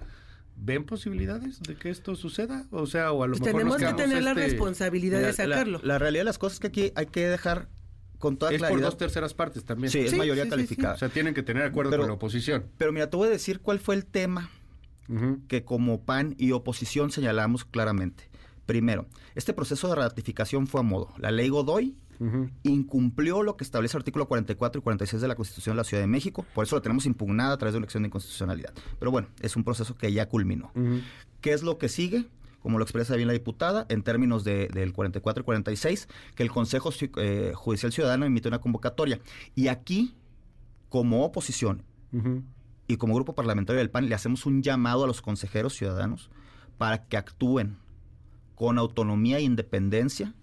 ¿Ven 0.63 0.85
posibilidades 0.85 1.63
de 1.63 1.75
que 1.75 1.89
esto 1.89 2.15
suceda? 2.17 2.67
O 2.71 2.85
sea, 2.87 3.13
o 3.13 3.23
a 3.23 3.27
lo 3.27 3.39
pues 3.39 3.55
mejor 3.55 3.61
tenemos 3.61 3.77
que 3.79 4.03
tener 4.03 4.23
la 4.23 4.33
este 4.33 4.43
responsabilidad 4.43 5.23
de 5.23 5.33
sacarlo. 5.33 5.81
La, 5.83 5.99
realidad 5.99 6.21
de 6.21 6.25
las 6.27 6.37
cosas 6.37 6.57
es 6.57 6.61
que 6.61 6.67
aquí 6.67 6.93
hay 6.97 7.07
que 7.07 7.27
dejar 7.27 7.69
con 8.21 8.37
toda 8.37 8.53
es 8.53 8.63
por 8.63 8.81
dos 8.81 8.97
terceras 8.97 9.35
partes 9.35 9.65
también. 9.65 9.91
Sí, 9.91 10.01
es 10.01 10.17
mayoría 10.17 10.49
calificada. 10.49 10.95
o 10.95 10.99
sea, 10.99 11.09
tienen 11.09 11.35
que 11.35 11.43
tener 11.43 11.65
acuerdo 11.65 11.97
con 11.97 12.07
la 12.07 12.13
oposición. 12.13 12.67
Pero 12.77 12.93
mira, 12.93 13.11
te 13.11 13.17
voy 13.17 13.27
a 13.27 13.31
decir 13.31 13.61
cuál 13.61 13.81
fue 13.81 13.97
el 13.97 14.07
tema 14.07 14.51
que 15.49 15.65
como 15.65 16.05
PAN 16.05 16.37
y 16.39 16.53
oposición 16.53 17.11
señalamos 17.11 17.65
claramente. 17.65 18.31
Primero, 18.67 19.09
este 19.35 19.53
proceso 19.53 19.89
de 19.89 19.97
ratificación 19.97 20.69
fue 20.69 20.81
a 20.81 20.85
modo. 20.85 21.13
La 21.19 21.33
ley 21.33 21.49
Godoy 21.49 21.97
incumplió 22.63 23.43
lo 23.43 23.57
que 23.57 23.65
establece 23.65 23.97
el 23.97 24.03
artículo 24.03 24.29
44 24.29 24.79
y 24.79 24.83
46 24.83 25.23
de 25.23 25.29
la 25.29 25.35
Constitución 25.35 25.75
de 25.75 25.79
la 25.79 25.85
Ciudad 25.85 26.03
de 26.03 26.07
México. 26.07 26.45
Por 26.55 26.65
eso 26.65 26.77
la 26.77 26.83
tenemos 26.83 27.07
impugnada 27.07 27.55
a 27.55 27.57
través 27.57 27.73
de 27.73 27.79
una 27.79 27.87
acción 27.87 28.03
de 28.03 28.09
inconstitucionalidad. 28.09 28.75
Pero 28.99 29.11
bueno, 29.11 29.29
es 29.41 29.57
un 29.57 29.65
proceso 29.65 29.97
que 29.97 30.13
ya 30.13 30.29
culminó. 30.29 30.71
¿Qué 31.41 31.53
es 31.55 31.63
lo 31.63 31.79
que 31.79 31.89
sigue? 31.89 32.27
Como 32.61 32.79
lo 32.79 32.85
expresa 32.85 33.17
bien 33.17 33.27
la 33.27 33.33
diputada, 33.33 33.87
en 33.89 34.03
términos 34.03 34.45
de, 34.45 34.69
del 34.69 34.93
44 34.93 35.43
y 35.43 35.45
46, 35.45 36.09
que 36.35 36.43
el 36.43 36.51
Consejo 36.51 36.91
eh, 37.17 37.53
Judicial 37.55 37.93
Ciudadano 37.93 38.27
emite 38.27 38.49
una 38.49 38.61
convocatoria. 38.61 39.21
Y 39.55 39.69
aquí, 39.69 40.15
como 40.89 41.25
oposición 41.25 41.85
y 42.87 42.97
como 42.97 43.15
grupo 43.15 43.35
parlamentario 43.35 43.79
del 43.79 43.91
PAN, 43.91 44.09
le 44.09 44.15
hacemos 44.15 44.47
un 44.47 44.63
llamado 44.63 45.05
a 45.05 45.07
los 45.07 45.23
consejeros 45.23 45.75
ciudadanos 45.75 46.31
para 46.77 47.07
que 47.07 47.17
actúen 47.17 47.77
con 48.55 48.79
autonomía 48.79 49.39
e 49.39 49.43
independencia 49.43 50.35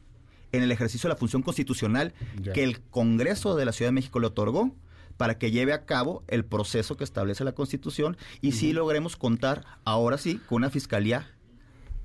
en 0.51 0.63
el 0.63 0.71
ejercicio 0.71 1.07
de 1.07 1.13
la 1.13 1.19
función 1.19 1.41
constitucional 1.41 2.13
que 2.53 2.63
el 2.63 2.79
Congreso 2.81 3.55
de 3.55 3.65
la 3.65 3.73
Ciudad 3.73 3.89
de 3.89 3.95
México 3.95 4.19
le 4.19 4.27
otorgó 4.27 4.73
para 5.17 5.37
que 5.37 5.51
lleve 5.51 5.73
a 5.73 5.85
cabo 5.85 6.23
el 6.27 6.45
proceso 6.45 6.95
que 6.95 7.03
establece 7.03 7.43
la 7.43 7.51
Constitución 7.51 8.17
y 8.39 8.53
si 8.53 8.71
logremos 8.71 9.17
contar 9.17 9.65
ahora 9.83 10.17
sí 10.17 10.39
con 10.47 10.57
una 10.57 10.69
fiscalía 10.69 11.27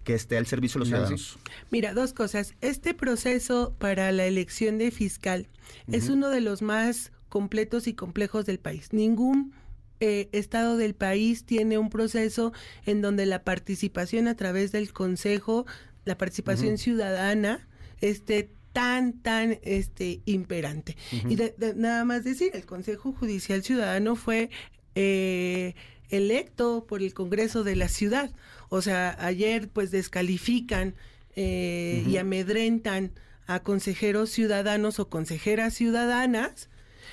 que 0.04 0.14
esté 0.14 0.36
al 0.36 0.46
servicio 0.46 0.78
de 0.78 0.80
los 0.80 0.88
ciudadanos. 0.88 1.38
Mira, 1.70 1.94
dos 1.94 2.12
cosas. 2.12 2.54
Este 2.60 2.94
proceso 2.94 3.74
para 3.78 4.12
la 4.12 4.26
elección 4.26 4.78
de 4.78 4.90
fiscal 4.90 5.46
es 5.90 6.08
uno 6.08 6.28
de 6.28 6.40
los 6.40 6.62
más 6.62 7.12
completos 7.28 7.86
y 7.86 7.94
complejos 7.94 8.46
del 8.46 8.58
país. 8.58 8.92
Ningún 8.92 9.52
eh, 10.00 10.28
estado 10.32 10.76
del 10.76 10.94
país 10.94 11.44
tiene 11.44 11.78
un 11.78 11.88
proceso 11.88 12.52
en 12.86 13.00
donde 13.02 13.24
la 13.24 13.44
participación 13.44 14.28
a 14.28 14.36
través 14.36 14.72
del 14.72 14.92
Consejo, 14.92 15.64
la 16.04 16.18
participación 16.18 16.76
ciudadana, 16.76 17.68
esté 18.00 18.50
tan, 18.72 19.12
tan 19.12 19.58
este, 19.62 20.20
imperante. 20.24 20.96
Y 21.28 21.38
nada 21.76 22.04
más 22.04 22.24
decir, 22.24 22.50
el 22.54 22.66
Consejo 22.66 23.12
Judicial 23.12 23.62
Ciudadano 23.62 24.16
fue 24.16 24.50
eh, 24.94 25.74
electo 26.12 26.86
por 26.86 27.02
el 27.02 27.14
Congreso 27.14 27.64
de 27.64 27.74
la 27.74 27.88
ciudad. 27.88 28.30
O 28.68 28.80
sea, 28.82 29.16
ayer 29.18 29.68
pues 29.68 29.90
descalifican 29.90 30.94
eh, 31.34 32.04
y 32.06 32.18
amedrentan 32.18 33.12
a 33.46 33.60
consejeros 33.60 34.30
ciudadanos 34.30 35.00
o 35.00 35.08
consejeras 35.08 35.74
ciudadanas, 35.74 36.68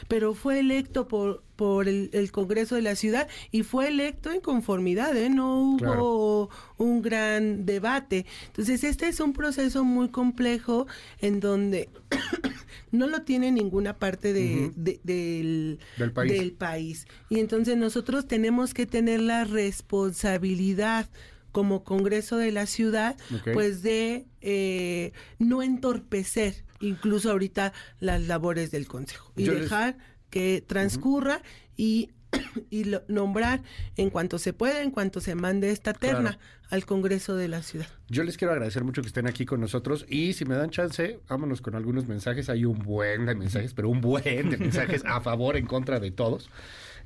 pero 0.08 0.34
fue 0.34 0.60
electo 0.60 1.08
por, 1.08 1.44
por 1.56 1.88
el, 1.88 2.32
Congreso 2.32 2.76
de 2.76 2.82
la 2.82 2.96
Ciudad 2.96 3.28
y 3.52 3.64
fue 3.64 3.88
electo 3.88 4.32
en 4.32 4.42
conformidad, 4.42 5.16
¿eh? 5.18 5.30
no 5.30 5.62
hubo 5.62 6.50
un 6.78 7.02
gran 7.02 7.66
debate. 7.66 8.26
Entonces, 8.48 8.84
este 8.84 9.08
es 9.08 9.20
un 9.20 9.34
proceso 9.34 9.84
muy 9.84 10.10
complejo 10.10 10.88
en 11.20 11.40
donde 11.40 11.90
no 12.92 13.08
lo 13.08 13.22
tiene 13.22 13.52
ninguna 13.52 13.98
parte 13.98 14.34
de, 14.34 14.72
del, 14.76 15.80
del 15.98 16.52
país. 16.54 17.08
Y 17.30 17.40
entonces 17.40 17.78
nosotros 17.78 18.28
tenemos 18.28 18.74
que 18.74 18.86
tener 18.86 19.22
la 19.22 19.44
responsabilidad 19.44 21.10
como 21.52 21.84
Congreso 21.84 22.38
de 22.38 22.52
la 22.52 22.66
Ciudad, 22.66 23.18
pues 23.54 23.82
de 23.82 24.28
eh, 24.42 25.14
no 25.40 25.64
entorpecer 25.64 26.64
incluso 26.80 27.32
ahorita 27.32 27.74
las 28.00 28.22
labores 28.28 28.72
del 28.72 28.88
Consejo 28.88 29.34
y 29.36 29.46
dejar 29.46 29.98
que 30.30 30.64
transcurra 30.66 31.42
y 31.76 32.12
y 32.70 32.86
nombrar 33.08 33.62
en 33.98 34.10
cuanto 34.10 34.38
se 34.40 34.54
pueda, 34.54 34.82
en 34.82 34.92
cuanto 34.92 35.22
se 35.22 35.36
mande 35.36 35.72
esta 35.72 35.94
terna 35.94 36.40
al 36.70 36.86
Congreso 36.86 37.36
de 37.36 37.48
la 37.48 37.64
Ciudad. 37.64 37.88
Yo 38.10 38.24
les 38.24 38.38
quiero 38.38 38.54
agradecer 38.54 38.84
mucho 38.84 39.02
que 39.02 39.08
estén 39.08 39.28
aquí 39.28 39.46
con 39.46 39.60
nosotros 39.60 40.06
y 40.08 40.34
si 40.34 40.46
me 40.46 40.56
dan 40.56 40.70
chance, 40.70 41.20
vámonos 41.28 41.62
con 41.62 41.76
algunos 41.76 42.08
mensajes. 42.08 42.50
Hay 42.50 42.66
un 42.66 42.80
buen 42.80 43.26
de 43.26 43.36
mensajes, 43.36 43.74
pero 43.74 43.90
un 43.90 44.02
buen 44.02 44.50
de 44.50 44.58
mensajes 44.58 45.04
a 45.06 45.22
favor, 45.22 45.58
en 45.58 45.66
contra 45.66 46.00
de 46.00 46.12
todos. 46.12 46.50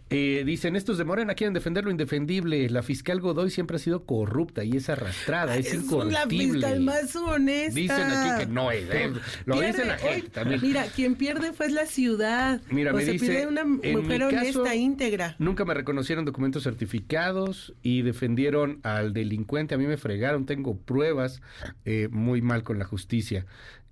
Eh, 0.10 0.44
dicen, 0.46 0.76
estos 0.76 0.98
de 0.98 1.06
Morena 1.06 1.34
quieren 1.34 1.54
defender 1.54 1.84
lo 1.86 1.92
indefendible. 1.92 2.70
La 2.70 2.84
fiscal 2.84 3.20
Godoy 3.20 3.50
siempre 3.50 3.78
ha 3.78 3.80
sido 3.80 4.06
corrupta 4.06 4.63
y 4.63 4.78
es 4.78 4.89
arrastrada, 4.89 5.58
es, 5.58 5.74
es 5.74 5.92
la 5.92 6.28
fiscal 6.28 6.82
más 6.82 7.16
honesta. 7.16 7.80
Dicen 7.80 8.12
aquí 8.12 8.46
que 8.46 8.52
no 8.52 8.72
es. 8.72 8.89
Eh, 8.92 9.12
lo 9.46 9.60
dice 9.60 9.86
la 9.86 9.98
gente 9.98 10.30
también. 10.30 10.62
Mira, 10.62 10.86
quien 10.86 11.16
pierde 11.16 11.54
fue 11.54 11.70
la 11.70 11.86
ciudad. 11.86 12.62
Mira, 12.70 12.94
me 12.94 13.04
dice, 13.04 13.48
una 13.48 13.66
mujer 13.66 14.24
honesta, 14.24 14.76
íntegra. 14.76 15.36
Nunca 15.39 15.66
me 15.66 15.74
reconocieron 15.74 16.26
documentos 16.26 16.63
certificados 16.63 17.74
y 17.82 18.04
defendieron 18.04 18.80
al 18.84 19.13
delincuente. 19.13 19.74
A 19.74 19.78
mí 19.78 19.88
me 19.88 19.98
fregaron, 19.98 20.46
tengo 20.46 20.78
pruebas. 20.78 21.42
Eh, 21.86 22.08
muy 22.12 22.42
mal 22.42 22.63
con 22.63 22.78
la 22.78 22.86
justicia. 22.86 23.46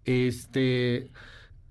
Este... 0.05 1.09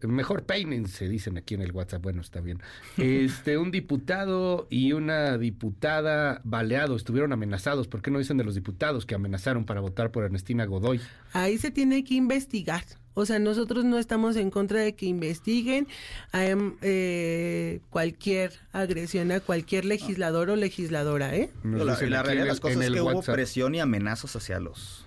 Mejor 0.02 0.44
peínense, 0.44 1.08
dicen 1.08 1.36
aquí 1.36 1.54
en 1.54 1.62
el 1.62 1.72
WhatsApp. 1.72 2.02
Bueno, 2.02 2.20
está 2.20 2.40
bien. 2.40 2.60
Este, 2.96 3.58
un 3.58 3.70
diputado 3.70 4.66
y 4.70 4.92
una 4.92 5.38
diputada 5.38 6.40
baleados 6.44 7.02
estuvieron 7.02 7.32
amenazados. 7.32 7.88
¿Por 7.88 8.02
qué 8.02 8.10
no 8.10 8.18
dicen 8.18 8.36
de 8.36 8.44
los 8.44 8.54
diputados 8.54 9.06
que 9.06 9.14
amenazaron 9.14 9.64
para 9.64 9.80
votar 9.80 10.10
por 10.10 10.24
Ernestina 10.24 10.64
Godoy? 10.64 11.00
Ahí 11.32 11.58
se 11.58 11.70
tiene 11.70 12.04
que 12.04 12.14
investigar. 12.14 12.84
O 13.14 13.26
sea, 13.26 13.38
nosotros 13.38 13.84
no 13.84 13.98
estamos 13.98 14.36
en 14.36 14.50
contra 14.50 14.80
de 14.80 14.94
que 14.94 15.06
investiguen 15.06 15.88
eh, 16.32 17.80
cualquier 17.90 18.52
agresión 18.72 19.32
a 19.32 19.40
cualquier 19.40 19.84
legislador 19.84 20.50
o 20.50 20.56
legisladora, 20.56 21.34
¿eh? 21.34 21.50
la, 21.64 21.84
la 21.84 21.96
realidad 21.96 22.44
de 22.44 22.44
las 22.46 22.60
cosas 22.60 22.82
es 22.82 22.90
que 22.90 23.00
hubo 23.00 23.20
presión 23.22 23.74
y 23.74 23.80
amenazas 23.80 24.36
hacia 24.36 24.60
los 24.60 25.06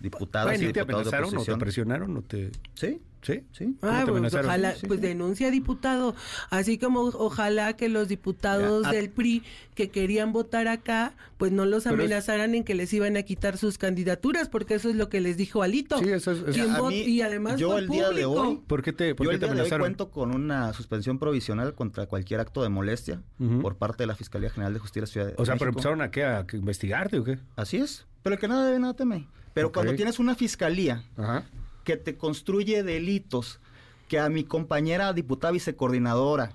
diputados 0.00 0.54
y 0.54 0.58
diputados 0.58 0.86
te 0.86 0.92
amenazaron 0.92 1.36
o 1.36 1.44
te 1.44 1.56
presionaron 1.56 2.16
o 2.16 2.22
te... 2.22 2.50
Sí, 2.74 3.00
¿Sí? 3.22 3.42
Sí. 3.52 3.76
Ah, 3.82 4.04
pues 4.06 4.32
ojalá, 4.32 4.74
pues 4.86 5.00
denuncia 5.00 5.50
diputado. 5.50 6.14
Así 6.50 6.78
como 6.78 7.00
ojalá 7.00 7.74
que 7.74 7.88
los 7.88 8.08
diputados 8.08 8.88
del 8.90 9.10
PRI 9.10 9.42
que 9.74 9.90
querían 9.90 10.32
votar 10.32 10.68
acá, 10.68 11.14
pues 11.36 11.52
no 11.52 11.64
los 11.64 11.86
amenazaran 11.86 12.54
en 12.54 12.64
que 12.64 12.74
les 12.74 12.92
iban 12.92 13.16
a 13.16 13.22
quitar 13.22 13.58
sus 13.58 13.78
candidaturas, 13.78 14.48
porque 14.48 14.74
eso 14.74 14.88
es 14.88 14.96
lo 14.96 15.08
que 15.08 15.20
les 15.20 15.36
dijo 15.36 15.62
Alito. 15.62 15.98
Sí, 15.98 16.10
eso 16.10 16.32
es. 16.32 16.56
y 16.92 17.22
además 17.22 17.58
yo 17.58 17.78
el 17.78 17.88
día 17.88 18.10
de 18.10 18.24
hoy, 18.24 18.60
¿por 18.66 18.82
qué 18.82 18.92
te, 18.92 19.14
por 19.14 19.26
yo 19.26 19.30
qué 19.30 19.34
el 19.34 19.40
día 19.40 19.54
de 19.54 19.62
hoy 19.62 19.78
cuento 19.78 20.10
con 20.10 20.34
una 20.34 20.72
suspensión 20.72 21.18
provisional 21.18 21.74
contra 21.74 22.06
cualquier 22.06 22.40
acto 22.40 22.62
de 22.62 22.68
molestia 22.68 23.22
por 23.62 23.76
parte 23.76 24.04
de 24.04 24.06
la 24.06 24.14
Fiscalía 24.14 24.50
General 24.50 24.72
de 24.72 24.80
Justicia 24.80 25.06
Ciudad 25.06 25.26
de 25.28 25.34
O 25.36 25.44
sea, 25.44 25.56
pero 25.56 25.70
empezaron 25.70 26.02
a 26.02 26.10
qué, 26.10 26.24
a 26.24 26.44
investigarte 26.52 27.18
o 27.18 27.24
qué? 27.24 27.38
Así 27.56 27.78
es. 27.78 28.06
Pero 28.22 28.34
el 28.34 28.40
que 28.40 28.48
nada 28.48 28.64
debe 28.66 28.78
nada 28.78 28.94
teme. 28.94 29.26
Pero 29.54 29.72
cuando 29.72 29.94
tienes 29.94 30.18
una 30.18 30.34
fiscalía 30.34 31.02
Ajá 31.16 31.44
que 31.88 31.96
te 31.96 32.18
construye 32.18 32.82
delitos, 32.82 33.60
que 34.08 34.18
a 34.18 34.28
mi 34.28 34.44
compañera 34.44 35.14
diputada 35.14 35.52
vicecoordinadora 35.52 36.52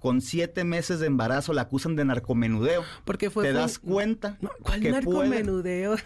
con 0.00 0.20
siete 0.20 0.62
meses 0.62 1.00
de 1.00 1.08
embarazo 1.08 1.52
la 1.52 1.62
acusan 1.62 1.96
de 1.96 2.04
narcomenudeo. 2.04 2.84
Porque 3.04 3.28
fue... 3.28 3.46
¿Te 3.46 3.52
das 3.52 3.80
cuenta? 3.80 4.38
¿Cuál 4.62 4.84
narcomenudeo? 4.84 5.96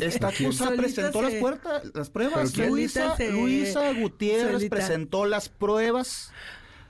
Esta 0.00 0.28
acusa 0.38 0.70
presentó 0.76 1.22
las, 1.22 1.34
puertas, 1.34 1.82
las 1.92 2.08
pruebas. 2.08 2.56
Luisa, 2.56 3.16
Luisa 3.32 3.92
Gutiérrez 3.94 4.68
presentó 4.68 5.26
las 5.26 5.48
pruebas 5.48 6.32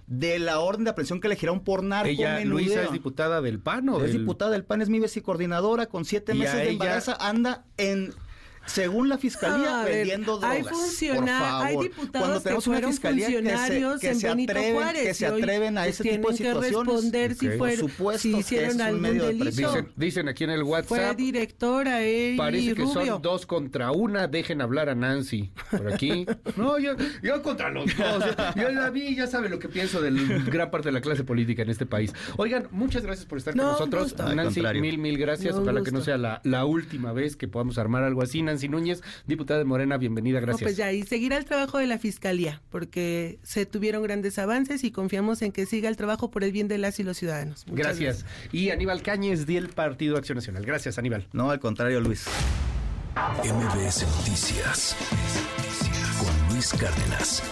de 0.09 0.40
la 0.40 0.61
orden 0.61 0.85
de 0.85 0.90
aprehensión 0.90 1.22
que 1.22 1.29
le 1.29 1.37
giraron 1.37 1.61
por 1.61 1.83
narcomenudeo. 1.83 2.37
Ella, 2.37 2.44
Luisa 2.44 2.83
es 2.83 2.92
diputada 2.92 3.40
del 3.40 3.61
PAN 3.61 3.88
o 3.88 4.05
Es 4.05 4.12
diputada 4.12 4.50
del 4.50 4.66
PAN, 4.66 4.83
es 4.83 4.90
mi 4.90 5.00
vicecoordinadora, 5.00 5.87
con 5.87 6.05
siete 6.05 6.35
meses 6.35 6.57
de 6.57 6.72
embarazo, 6.72 7.16
anda 7.18 7.64
en 7.79 8.12
según 8.66 9.09
la 9.09 9.18
fiscalía, 9.18 9.85
vendiendo 9.85 10.38
drogas. 10.38 10.57
Hay 10.57 10.62
funcionarios, 10.62 11.62
hay 11.64 11.77
diputados 11.88 12.11
Cuando 12.11 12.40
tenemos 12.40 12.64
que 12.64 12.70
una 12.70 12.88
fiscalía 12.88 13.27
funcionarios 13.27 14.01
que 14.01 14.14
se, 14.14 14.27
en 14.27 14.33
Benito 14.33 14.53
atreven, 14.53 14.75
Juárez, 14.75 15.03
que 15.03 15.14
se 15.14 15.27
atreven 15.27 15.79
a 15.79 15.87
ese 15.87 16.03
tipo 16.03 16.31
de 16.31 16.37
situaciones. 16.37 16.70
que 16.70 16.92
responder 16.92 17.35
si, 17.35 17.49
fueron, 17.51 18.18
si 18.18 18.37
hicieron 18.37 18.81
algún 18.81 19.03
delito. 19.03 19.44
Dicen, 19.44 19.88
dicen, 19.96 20.29
aquí 20.29 20.44
en 20.44 20.51
el 20.51 20.62
WhatsApp. 20.62 20.88
Fue 20.88 21.14
directora, 21.16 22.05
eh, 22.05 22.35
Parece 22.37 22.75
que 22.75 22.83
Rubio. 22.83 23.07
son 23.07 23.23
dos 23.23 23.46
contra 23.46 23.92
una. 23.92 24.29
Dejen 24.29 24.61
hablar 24.61 24.88
a 24.88 24.94
Nancy. 24.94 25.51
Por 25.70 25.92
aquí. 25.92 26.27
no, 26.57 26.79
yo, 26.79 26.94
yo 27.23 27.42
contra 27.42 27.70
los 27.70 27.87
dos. 27.96 28.25
Yo 28.57 28.68
la 28.70 28.90
vi, 28.90 29.16
ya 29.16 29.27
sabe 29.27 29.49
lo 29.49 29.59
que 29.59 29.68
pienso 29.68 30.01
de 30.01 30.11
gran 30.46 30.70
parte 30.70 30.88
de 30.88 30.92
la 30.92 31.01
clase 31.01 31.25
política 31.25 31.62
en 31.62 31.70
este 31.70 31.87
país. 31.87 32.12
Oigan, 32.37 32.68
muchas 32.70 33.03
gracias 33.03 33.27
por 33.27 33.38
estar 33.38 33.57
con 33.57 33.64
nosotros. 33.64 34.16
Nancy, 34.16 34.62
mil, 34.81 34.99
mil 34.99 35.18
gracias. 35.18 35.57
No, 35.57 35.62
Ojalá 35.62 35.83
que 35.83 35.90
no 35.90 36.01
sea 36.01 36.18
la, 36.18 36.40
la 36.44 36.64
última 36.64 37.12
vez 37.12 37.37
que 37.37 37.49
podamos 37.49 37.79
armar 37.79 38.03
algo 38.03 38.23
así. 38.23 38.42
Nancy 38.51 38.69
Núñez, 38.69 39.03
diputada 39.27 39.59
de 39.59 39.65
Morena, 39.65 39.97
bienvenida, 39.97 40.41
gracias. 40.41 40.61
No, 40.61 40.67
pues 40.67 40.77
ya, 40.77 40.93
y 40.93 41.03
seguirá 41.03 41.37
el 41.37 41.45
trabajo 41.45 41.79
de 41.79 41.87
la 41.87 41.99
Fiscalía, 41.99 42.61
porque 42.71 43.39
se 43.43 43.67
tuvieron 43.67 44.03
grandes 44.03 44.39
avances 44.39 44.85
y 44.85 44.91
confiamos 44.91 45.43
en 45.43 45.53
que 45.53 45.67
siga 45.67 45.89
el 45.89 45.97
trabajo 45.97 46.31
por 46.31 46.45
el 46.45 46.53
bien 46.53 46.69
de 46.69 46.79
las 46.79 46.99
y 47.01 47.05
los 47.05 47.17
ciudadanos. 47.17 47.65
gracias. 47.67 48.25
Y 48.53 48.71
Aníbal 48.71 49.03
Cáñez, 49.03 49.47
del 49.47 49.69
Partido 49.69 50.17
Acción 50.17 50.37
Nacional. 50.37 50.65
Gracias, 50.65 50.99
Aníbal. 50.99 51.27
No, 51.33 51.51
al 51.51 51.61
contrario, 51.61 52.01
Luis. 52.01 52.27
MBS 53.43 54.07
Noticias 54.19 54.97
con 56.19 56.55
Luis 56.55 56.71
Cárdenas. 56.71 57.43